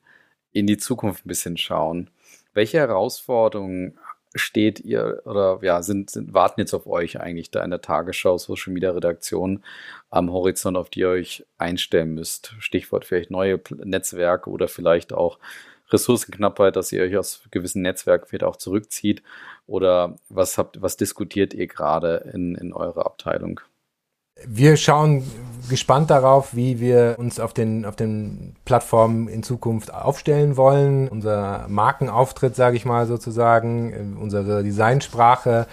[0.51, 2.09] in die Zukunft ein bisschen schauen.
[2.53, 3.97] Welche Herausforderungen
[4.35, 8.37] steht ihr oder ja, sind, sind, warten jetzt auf euch eigentlich da in der Tagesschau,
[8.37, 9.63] Social Media Redaktion
[10.09, 12.55] am Horizont, auf die ihr euch einstellen müsst?
[12.59, 15.37] Stichwort vielleicht neue Netzwerke oder vielleicht auch
[15.89, 19.21] Ressourcenknappheit, dass ihr euch aus gewissen Netzwerken vielleicht auch zurückzieht?
[19.67, 23.59] Oder was habt, was diskutiert ihr gerade in, in eurer Abteilung?
[24.45, 25.23] Wir schauen
[25.69, 31.07] gespannt darauf, wie wir uns auf den, auf den Plattformen in Zukunft aufstellen wollen.
[31.07, 35.67] Unser Markenauftritt, sage ich mal sozusagen, unsere Designsprache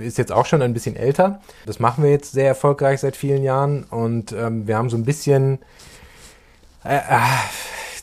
[0.00, 1.40] ist jetzt auch schon ein bisschen älter.
[1.66, 5.04] Das machen wir jetzt sehr erfolgreich seit vielen Jahren und ähm, wir haben so ein
[5.04, 5.58] bisschen
[6.84, 7.00] äh, äh,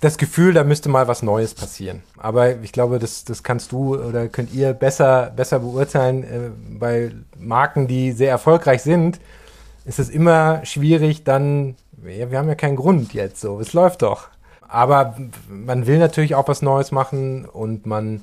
[0.01, 2.03] das Gefühl, da müsste mal was Neues passieren.
[2.17, 7.11] Aber ich glaube, das, das kannst du oder könnt ihr besser, besser beurteilen äh, bei
[7.37, 9.19] Marken, die sehr erfolgreich sind
[9.89, 11.75] ist es immer schwierig, dann,
[12.05, 14.27] ja, wir haben ja keinen Grund jetzt so, es läuft doch.
[14.67, 15.17] Aber
[15.49, 18.21] man will natürlich auch was Neues machen und man,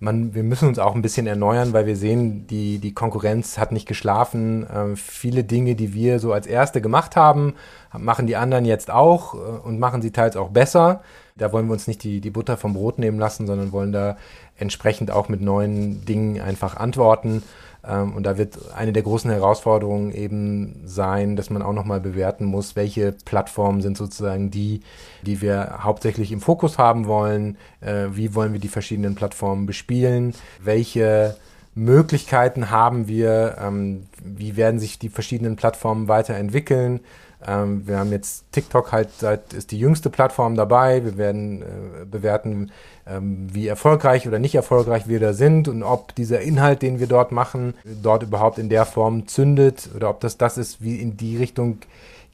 [0.00, 3.72] man, wir müssen uns auch ein bisschen erneuern, weil wir sehen, die, die Konkurrenz hat
[3.72, 4.66] nicht geschlafen.
[4.66, 7.56] Äh, viele Dinge, die wir so als Erste gemacht haben,
[7.92, 11.02] machen die anderen jetzt auch äh, und machen sie teils auch besser.
[11.36, 14.16] Da wollen wir uns nicht die, die Butter vom Brot nehmen lassen, sondern wollen da
[14.56, 17.42] entsprechend auch mit neuen Dingen einfach antworten.
[17.86, 22.44] Ähm, und da wird eine der großen Herausforderungen eben sein, dass man auch nochmal bewerten
[22.44, 24.80] muss, welche Plattformen sind sozusagen die,
[25.22, 30.34] die wir hauptsächlich im Fokus haben wollen, äh, wie wollen wir die verschiedenen Plattformen bespielen,
[30.62, 31.36] welche
[31.74, 37.00] Möglichkeiten haben wir, ähm, wie werden sich die verschiedenen Plattformen weiterentwickeln.
[37.46, 41.04] Ähm, wir haben jetzt TikTok halt seit ist die jüngste Plattform dabei.
[41.04, 42.70] Wir werden äh, bewerten,
[43.06, 47.06] ähm, wie erfolgreich oder nicht erfolgreich wir da sind und ob dieser Inhalt, den wir
[47.06, 51.16] dort machen, dort überhaupt in der Form zündet oder ob das das ist, wie in
[51.16, 51.78] die Richtung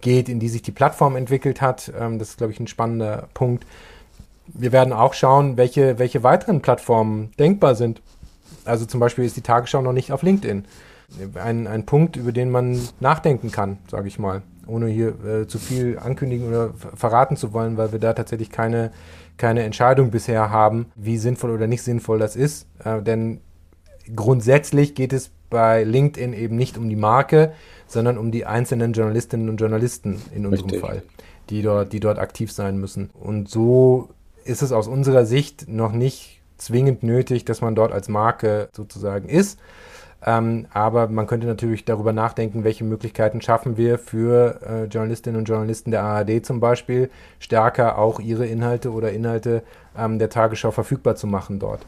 [0.00, 1.92] geht, in die sich die Plattform entwickelt hat.
[1.98, 3.64] Ähm, das ist, glaube ich, ein spannender Punkt.
[4.46, 8.00] Wir werden auch schauen, welche, welche weiteren Plattformen denkbar sind.
[8.64, 10.64] Also zum Beispiel ist die Tagesschau noch nicht auf LinkedIn.
[11.34, 15.58] Ein, ein Punkt, über den man nachdenken kann, sage ich mal, ohne hier äh, zu
[15.58, 18.92] viel ankündigen oder verraten zu wollen, weil wir da tatsächlich keine,
[19.36, 22.66] keine Entscheidung bisher haben, wie sinnvoll oder nicht sinnvoll das ist.
[22.84, 23.40] Äh, denn
[24.14, 27.52] grundsätzlich geht es bei LinkedIn eben nicht um die Marke,
[27.86, 30.80] sondern um die einzelnen Journalistinnen und Journalisten in unserem Richtig.
[30.80, 31.02] Fall,
[31.48, 33.10] die dort, die dort aktiv sein müssen.
[33.14, 34.10] Und so
[34.44, 39.28] ist es aus unserer Sicht noch nicht zwingend nötig, dass man dort als Marke sozusagen
[39.28, 39.58] ist.
[40.24, 45.48] Ähm, aber man könnte natürlich darüber nachdenken, welche Möglichkeiten schaffen wir für äh, Journalistinnen und
[45.48, 47.08] Journalisten der ARD zum Beispiel,
[47.38, 49.62] stärker auch ihre Inhalte oder Inhalte
[49.96, 51.86] ähm, der Tagesschau verfügbar zu machen dort.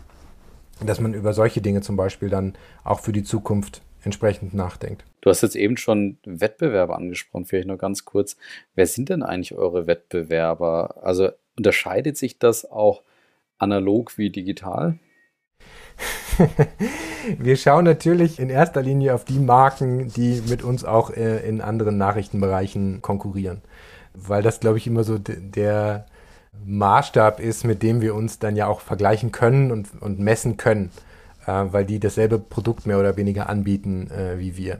[0.81, 2.55] Dass man über solche Dinge zum Beispiel dann
[2.85, 5.05] auch für die Zukunft entsprechend nachdenkt.
[5.20, 8.37] Du hast jetzt eben schon Wettbewerber angesprochen, vielleicht nur ganz kurz.
[8.74, 11.03] Wer sind denn eigentlich eure Wettbewerber?
[11.03, 13.03] Also unterscheidet sich das auch
[13.59, 14.99] analog wie digital?
[17.38, 21.61] Wir schauen natürlich in erster Linie auf die Marken, die mit uns auch äh, in
[21.61, 23.61] anderen Nachrichtenbereichen konkurrieren.
[24.14, 26.07] Weil das, glaube ich, immer so der
[26.64, 30.90] Maßstab ist, mit dem wir uns dann ja auch vergleichen können und, und messen können,
[31.46, 34.78] äh, weil die dasselbe Produkt mehr oder weniger anbieten äh, wie wir.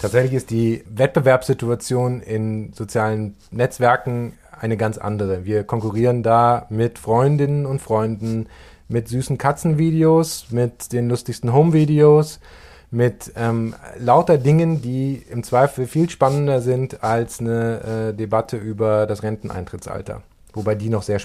[0.00, 5.44] Tatsächlich ist die Wettbewerbssituation in sozialen Netzwerken eine ganz andere.
[5.44, 8.46] Wir konkurrieren da mit Freundinnen und Freunden,
[8.90, 12.40] mit süßen Katzenvideos, mit den lustigsten Home-Videos,
[12.90, 19.06] mit ähm, lauter Dingen, die im Zweifel viel spannender sind als eine äh, Debatte über
[19.06, 20.22] das Renteneintrittsalter.
[20.52, 21.20] Wobei die noch sehr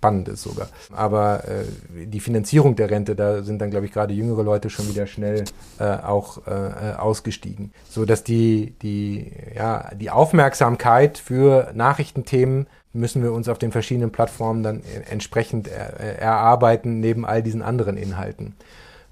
[0.00, 0.70] spannend ist sogar.
[0.92, 4.88] Aber äh, die Finanzierung der Rente, da sind dann, glaube ich, gerade jüngere Leute schon
[4.88, 5.44] wieder schnell
[5.78, 7.72] äh, auch äh, ausgestiegen.
[7.90, 14.10] So dass die, die, ja, die Aufmerksamkeit für Nachrichtenthemen müssen wir uns auf den verschiedenen
[14.10, 18.54] Plattformen dann entsprechend er, erarbeiten, neben all diesen anderen Inhalten.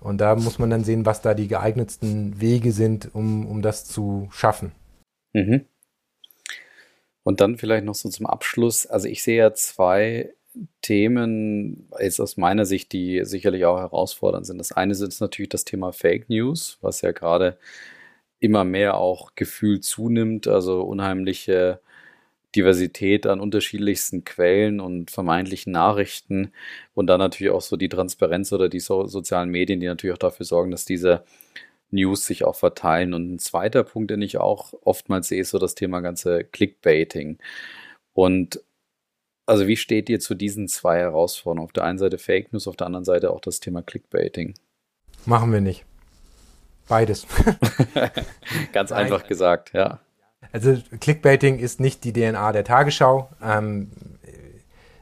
[0.00, 3.84] Und da muss man dann sehen, was da die geeignetsten Wege sind, um, um das
[3.84, 4.72] zu schaffen.
[5.34, 5.66] Mhm.
[7.24, 8.86] Und dann vielleicht noch so zum Abschluss.
[8.86, 10.32] Also ich sehe ja zwei
[10.82, 14.58] Themen, jetzt aus meiner Sicht, die sicherlich auch herausfordernd sind.
[14.58, 17.58] Das eine ist natürlich das Thema Fake News, was ja gerade
[18.40, 20.46] immer mehr auch gefühlt zunimmt.
[20.48, 21.80] Also unheimliche
[22.56, 26.52] Diversität an unterschiedlichsten Quellen und vermeintlichen Nachrichten
[26.94, 30.18] und dann natürlich auch so die Transparenz oder die so sozialen Medien, die natürlich auch
[30.18, 31.24] dafür sorgen, dass diese
[31.90, 33.14] News sich auch verteilen.
[33.14, 37.38] Und ein zweiter Punkt, den ich auch oftmals sehe, ist so das Thema ganze Clickbaiting.
[38.14, 38.62] Und
[39.48, 41.64] also wie steht ihr zu diesen zwei Herausforderungen?
[41.64, 44.54] Auf der einen Seite Fake News, auf der anderen Seite auch das Thema Clickbaiting.
[45.24, 45.84] Machen wir nicht.
[46.86, 47.26] Beides.
[48.72, 49.04] Ganz Nein.
[49.04, 50.00] einfach gesagt, ja.
[50.52, 53.30] Also Clickbaiting ist nicht die DNA der Tagesschau.
[53.42, 53.90] Ähm,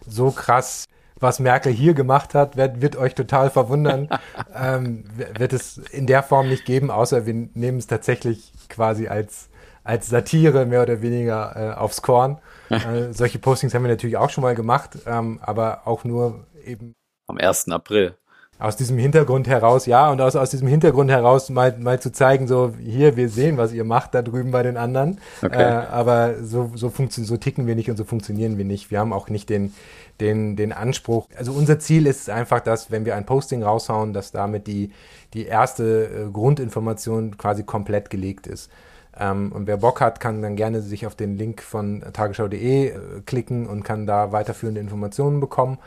[0.07, 0.85] so krass,
[1.19, 4.09] was Merkel hier gemacht hat, wird, wird euch total verwundern.
[4.55, 5.05] ähm,
[5.37, 9.49] wird es in der Form nicht geben, außer wir nehmen es tatsächlich quasi als,
[9.83, 12.39] als Satire mehr oder weniger äh, aufs Korn.
[12.71, 16.95] Äh, solche Postings haben wir natürlich auch schon mal gemacht, ähm, aber auch nur eben.
[17.29, 17.69] Am 1.
[17.71, 18.17] April
[18.59, 22.47] aus diesem Hintergrund heraus, ja, und aus, aus diesem Hintergrund heraus mal, mal zu zeigen,
[22.47, 25.21] so, hier, wir sehen, was ihr macht da drüben bei den anderen.
[25.43, 25.63] Okay.
[25.63, 28.91] Äh, aber so, so, so ticken wir nicht und so funktionieren wir nicht.
[28.91, 29.75] Wir haben auch nicht den,
[30.21, 31.29] den, den Anspruch.
[31.37, 34.91] Also unser Ziel ist einfach, dass, wenn wir ein Posting raushauen, dass damit die,
[35.35, 38.71] die erste äh, Grundinformation quasi komplett gelegt ist.
[39.19, 43.01] Ähm, und wer Bock hat, kann dann gerne sich auf den Link von tagesschau.de äh,
[43.25, 45.79] klicken und kann da weiterführende Informationen bekommen.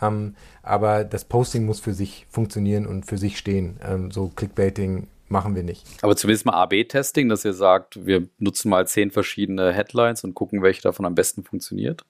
[0.00, 3.80] Ähm, aber das Posting muss für sich funktionieren und für sich stehen.
[3.86, 5.86] Ähm, so Clickbaiting machen wir nicht.
[6.02, 10.62] Aber zumindest mal AB-Testing, dass ihr sagt, wir nutzen mal zehn verschiedene Headlines und gucken,
[10.62, 12.04] welche davon am besten funktioniert.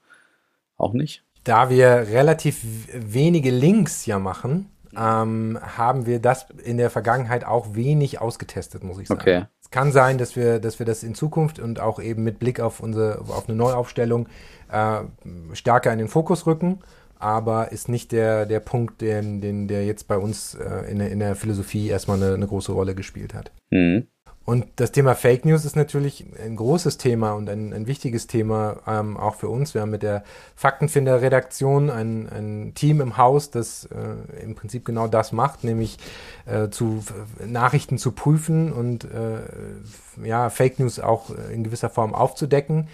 [0.76, 1.22] Auch nicht?
[1.44, 2.62] Da wir relativ
[2.92, 8.98] wenige Links ja machen, ähm, haben wir das in der Vergangenheit auch wenig ausgetestet, muss
[8.98, 9.20] ich sagen.
[9.20, 9.44] Okay.
[9.66, 12.60] Es kann sein, dass wir, dass wir das in Zukunft und auch eben mit Blick
[12.60, 14.28] auf unsere, auf eine Neuaufstellung
[14.70, 15.00] äh,
[15.54, 16.78] stärker in den Fokus rücken
[17.18, 21.10] aber ist nicht der, der Punkt, den, den, der jetzt bei uns äh, in, der,
[21.10, 23.52] in der Philosophie erstmal eine, eine große Rolle gespielt hat.
[23.70, 24.06] Mhm.
[24.46, 28.76] Und das Thema Fake News ist natürlich ein großes Thema und ein, ein wichtiges Thema
[28.86, 29.74] ähm, auch für uns.
[29.74, 30.22] Wir haben mit der
[30.54, 35.98] Faktenfinder-Redaktion ein, ein Team im Haus, das äh, im Prinzip genau das macht, nämlich
[36.46, 37.02] äh, zu
[37.44, 42.86] Nachrichten zu prüfen und äh, ja, Fake News auch in gewisser Form aufzudecken.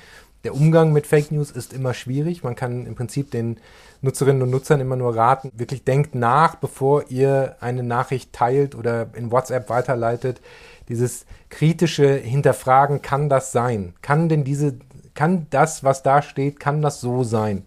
[0.44, 2.42] Der Umgang mit Fake News ist immer schwierig.
[2.42, 3.58] Man kann im Prinzip den
[4.00, 9.08] Nutzerinnen und Nutzern immer nur raten, wirklich denkt nach, bevor ihr eine Nachricht teilt oder
[9.14, 10.40] in WhatsApp weiterleitet.
[10.88, 13.94] Dieses kritische Hinterfragen, kann das sein?
[14.02, 14.78] Kann denn diese,
[15.14, 17.66] kann das, was da steht, kann das so sein?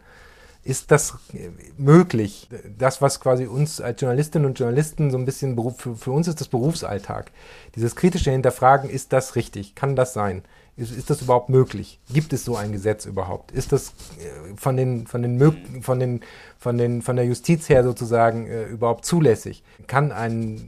[0.65, 1.13] ist das
[1.77, 2.49] möglich?
[2.77, 6.27] Das, was quasi uns als Journalistinnen und Journalisten so ein bisschen Beruf, für, für uns
[6.27, 7.31] ist das Berufsalltag.
[7.75, 9.75] Dieses kritische Hinterfragen, ist das richtig?
[9.75, 10.41] Kann das sein?
[10.75, 11.99] Ist, ist das überhaupt möglich?
[12.11, 13.51] Gibt es so ein Gesetz überhaupt?
[13.51, 13.89] Ist das
[14.19, 15.39] äh, von den, von den,
[15.81, 16.21] von den,
[16.57, 19.63] von den, von der Justiz her sozusagen äh, überhaupt zulässig?
[19.85, 20.59] Kann eine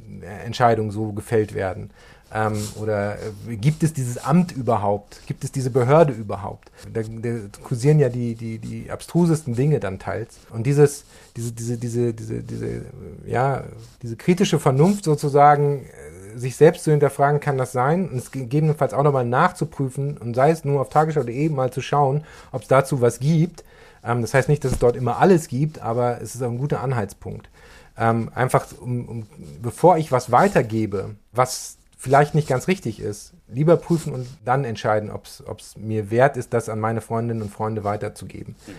[0.46, 1.90] Entscheidung so gefällt werden?
[2.34, 5.22] Ähm, oder äh, gibt es dieses Amt überhaupt?
[5.28, 6.72] Gibt es diese Behörde überhaupt?
[6.94, 7.30] Da, da
[7.64, 10.38] kursieren ja die, die, die abstrusesten Dinge dann teils.
[10.50, 11.06] Und dieses,
[11.36, 12.82] diese, diese, diese, diese, diese,
[13.26, 13.64] ja,
[14.02, 18.10] diese kritische Vernunft sozusagen, äh, sich selbst zu hinterfragen, kann das sein?
[18.10, 22.24] Und es gegebenenfalls auch nochmal nachzuprüfen und sei es nur auf tagesschau.de mal zu schauen,
[22.52, 23.64] ob es dazu was gibt.
[24.04, 26.82] Ähm, das heißt nicht, dass es dort immer alles gibt, aber es ist ein guter
[26.82, 27.50] Anhaltspunkt.
[27.98, 29.28] Ähm, einfach, um, um,
[29.62, 35.10] bevor ich was weitergebe, was vielleicht nicht ganz richtig ist, lieber prüfen und dann entscheiden,
[35.10, 38.56] ob es mir wert ist, das an meine Freundinnen und Freunde weiterzugeben.
[38.68, 38.74] Mhm.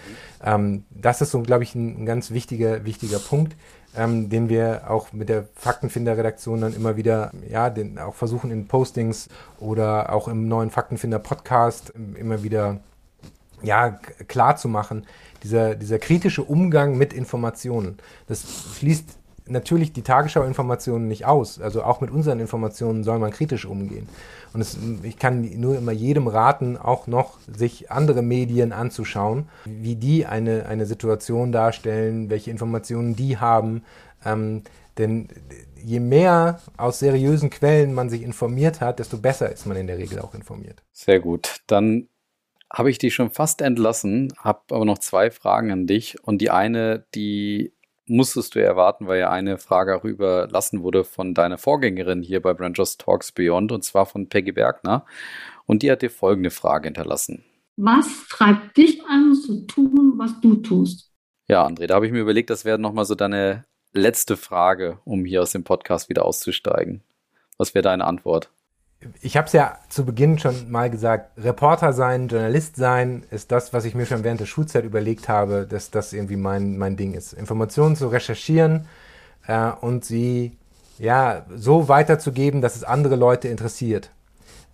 [0.44, 3.56] Ähm, das ist so, glaube ich, ein, ein, ganz wichtiger, wichtiger Punkt,
[3.96, 8.68] ähm, den wir auch mit der Faktenfinder-Redaktion dann immer wieder, ja, den auch versuchen in
[8.68, 12.78] Postings oder auch im neuen Faktenfinder-Podcast immer wieder,
[13.62, 13.98] ja,
[14.28, 15.06] klar zu machen.
[15.42, 17.98] Dieser, dieser kritische Umgang mit Informationen,
[18.28, 18.44] das
[18.78, 19.17] schließt
[19.50, 21.60] natürlich die Tagesschau-Informationen nicht aus.
[21.60, 24.08] Also auch mit unseren Informationen soll man kritisch umgehen.
[24.52, 29.96] Und es, ich kann nur immer jedem raten, auch noch sich andere Medien anzuschauen, wie
[29.96, 33.82] die eine, eine Situation darstellen, welche Informationen die haben.
[34.24, 34.62] Ähm,
[34.96, 35.28] denn
[35.82, 39.98] je mehr aus seriösen Quellen man sich informiert hat, desto besser ist man in der
[39.98, 40.82] Regel auch informiert.
[40.92, 41.60] Sehr gut.
[41.66, 42.08] Dann
[42.72, 46.22] habe ich dich schon fast entlassen, habe aber noch zwei Fragen an dich.
[46.22, 47.72] Und die eine, die
[48.08, 52.54] musstest du erwarten, weil ja eine Frage auch überlassen wurde von deiner Vorgängerin hier bei
[52.54, 55.04] Branchers Talks Beyond und zwar von Peggy Bergner.
[55.66, 57.44] Und die hat dir folgende Frage hinterlassen.
[57.76, 61.12] Was treibt dich an, zu tun, was du tust?
[61.46, 65.24] Ja, André, da habe ich mir überlegt, das wäre nochmal so deine letzte Frage, um
[65.24, 67.02] hier aus dem Podcast wieder auszusteigen.
[67.56, 68.50] Was wäre deine Antwort?
[69.22, 73.72] Ich habe es ja zu Beginn schon mal gesagt, Reporter sein, Journalist sein, ist das,
[73.72, 77.14] was ich mir schon während der Schulzeit überlegt habe, dass das irgendwie mein, mein Ding
[77.14, 77.32] ist.
[77.32, 78.86] Informationen zu recherchieren
[79.46, 80.56] äh, und sie
[80.98, 84.10] ja so weiterzugeben, dass es andere Leute interessiert.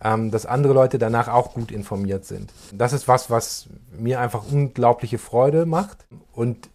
[0.03, 2.53] Ähm, dass andere Leute danach auch gut informiert sind.
[2.73, 6.05] Das ist was, was mir einfach unglaubliche Freude macht.
[6.33, 6.69] Und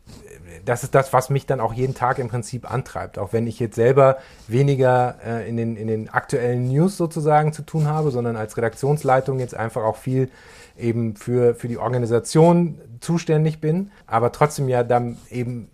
[0.65, 3.17] das ist das, was mich dann auch jeden Tag im Prinzip antreibt.
[3.17, 7.61] Auch wenn ich jetzt selber weniger äh, in, den, in den aktuellen News sozusagen zu
[7.61, 10.29] tun habe, sondern als Redaktionsleitung jetzt einfach auch viel
[10.77, 15.69] eben für, für die Organisation zuständig bin, aber trotzdem ja dann eben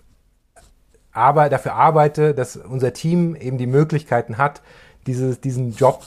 [1.11, 4.61] aber dafür arbeite, dass unser Team eben die Möglichkeiten hat,
[5.05, 6.03] dieses, diesen Job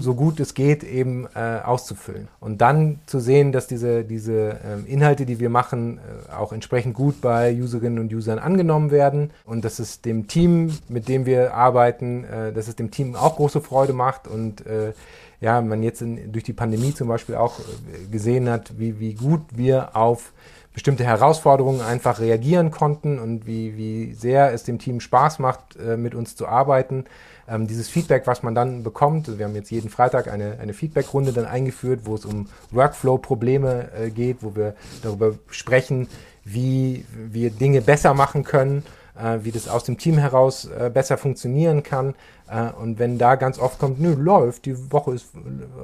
[0.00, 2.28] so gut es geht eben äh, auszufüllen.
[2.40, 6.94] Und dann zu sehen, dass diese, diese äh, Inhalte, die wir machen, äh, auch entsprechend
[6.94, 9.30] gut bei Userinnen und Usern angenommen werden.
[9.44, 13.36] Und dass es dem Team, mit dem wir arbeiten, äh, dass es dem Team auch
[13.36, 14.26] große Freude macht.
[14.26, 14.92] Und äh,
[15.40, 19.14] ja, man jetzt in, durch die Pandemie zum Beispiel auch äh, gesehen hat, wie, wie
[19.14, 20.32] gut wir auf
[20.72, 26.14] bestimmte Herausforderungen einfach reagieren konnten und wie, wie sehr es dem Team Spaß macht, mit
[26.14, 27.04] uns zu arbeiten
[27.48, 31.32] ähm, dieses Feedback, was man dann bekommt, wir haben jetzt jeden Freitag eine, eine Feedback-Runde
[31.32, 36.08] dann eingeführt, wo es um Workflow-Probleme äh, geht, wo wir darüber sprechen,
[36.44, 38.82] wie wir Dinge besser machen können,
[39.18, 42.14] äh, wie das aus dem Team heraus äh, besser funktionieren kann.
[42.50, 45.26] Äh, und wenn da ganz oft kommt, nö, läuft, die Woche ist,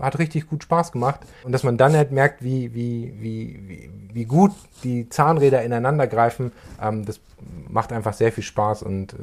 [0.00, 1.20] hat richtig gut Spaß gemacht.
[1.44, 4.52] Und dass man dann halt merkt, wie, wie, wie, wie, wie gut
[4.82, 7.20] die Zahnräder ineinander greifen, ähm, das
[7.68, 9.16] macht einfach sehr viel Spaß und äh,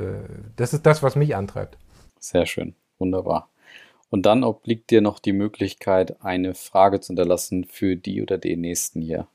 [0.56, 1.78] das ist das, was mich antreibt.
[2.22, 3.50] Sehr schön, wunderbar.
[4.10, 8.62] Und dann obliegt dir noch die Möglichkeit, eine Frage zu hinterlassen für die oder den
[8.62, 9.28] nächsten hier.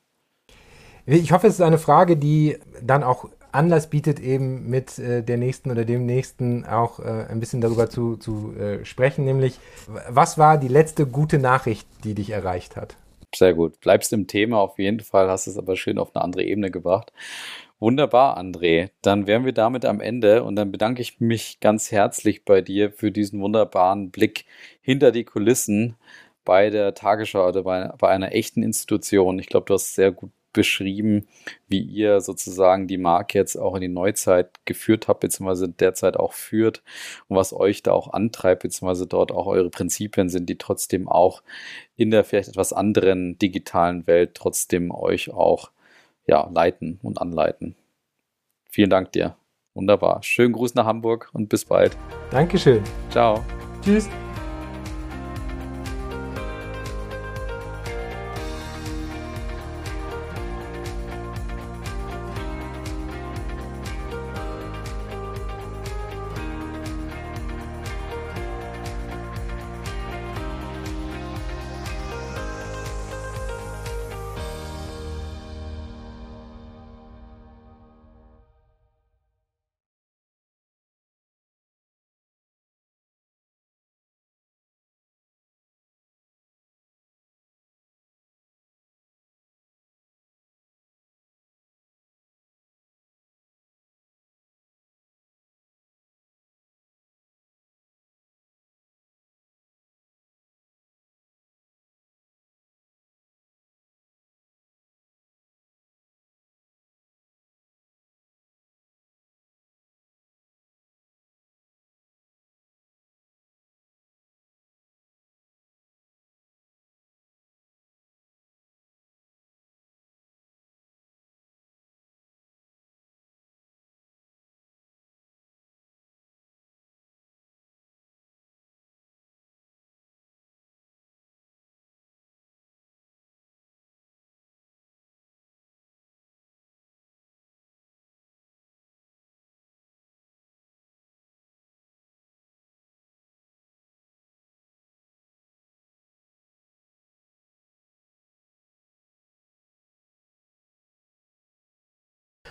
[1.05, 5.37] Ich hoffe, es ist eine Frage, die dann auch Anlass bietet, eben mit äh, der
[5.37, 9.59] nächsten oder dem nächsten auch äh, ein bisschen darüber zu, zu äh, sprechen, nämlich
[10.09, 12.97] was war die letzte gute Nachricht, die dich erreicht hat?
[13.35, 13.81] Sehr gut.
[13.81, 17.13] Bleibst im Thema auf jeden Fall, hast es aber schön auf eine andere Ebene gebracht.
[17.79, 18.91] Wunderbar, André.
[19.03, 22.91] Dann wären wir damit am Ende und dann bedanke ich mich ganz herzlich bei dir
[22.91, 24.47] für diesen wunderbaren Blick
[24.81, 25.97] hinter die Kulissen
[26.45, 29.39] bei der Tagesschau oder bei, bei einer echten Institution.
[29.39, 31.29] Ich glaube, du hast sehr gut beschrieben,
[31.69, 36.33] wie ihr sozusagen die Marke jetzt auch in die Neuzeit geführt habt, beziehungsweise derzeit auch
[36.33, 36.83] führt
[37.29, 41.43] und was euch da auch antreibt, beziehungsweise dort auch eure Prinzipien sind, die trotzdem auch
[41.97, 45.73] in der vielleicht etwas anderen digitalen Welt trotzdem euch auch
[46.27, 47.77] ja, leiten und anleiten.
[48.69, 49.37] Vielen Dank dir.
[49.75, 50.23] Wunderbar.
[50.23, 51.97] Schönen Gruß nach Hamburg und bis bald.
[52.31, 52.83] Dankeschön.
[53.11, 53.45] Ciao.
[53.83, 54.09] Tschüss.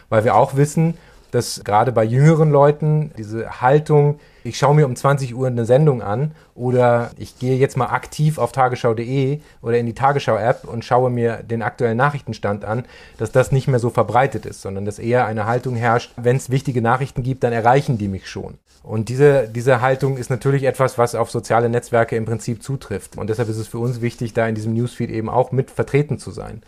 [0.10, 0.96] Weil wir auch wissen,
[1.36, 6.02] dass gerade bei jüngeren Leuten diese Haltung, ich schaue mir um 20 Uhr eine Sendung
[6.02, 11.10] an oder ich gehe jetzt mal aktiv auf tagesschau.de oder in die Tagesschau-App und schaue
[11.10, 12.86] mir den aktuellen Nachrichtenstand an,
[13.18, 16.50] dass das nicht mehr so verbreitet ist, sondern dass eher eine Haltung herrscht, wenn es
[16.50, 18.58] wichtige Nachrichten gibt, dann erreichen die mich schon.
[18.82, 23.18] Und diese, diese Haltung ist natürlich etwas, was auf soziale Netzwerke im Prinzip zutrifft.
[23.18, 26.18] Und deshalb ist es für uns wichtig, da in diesem Newsfeed eben auch mit vertreten
[26.18, 26.62] zu sein.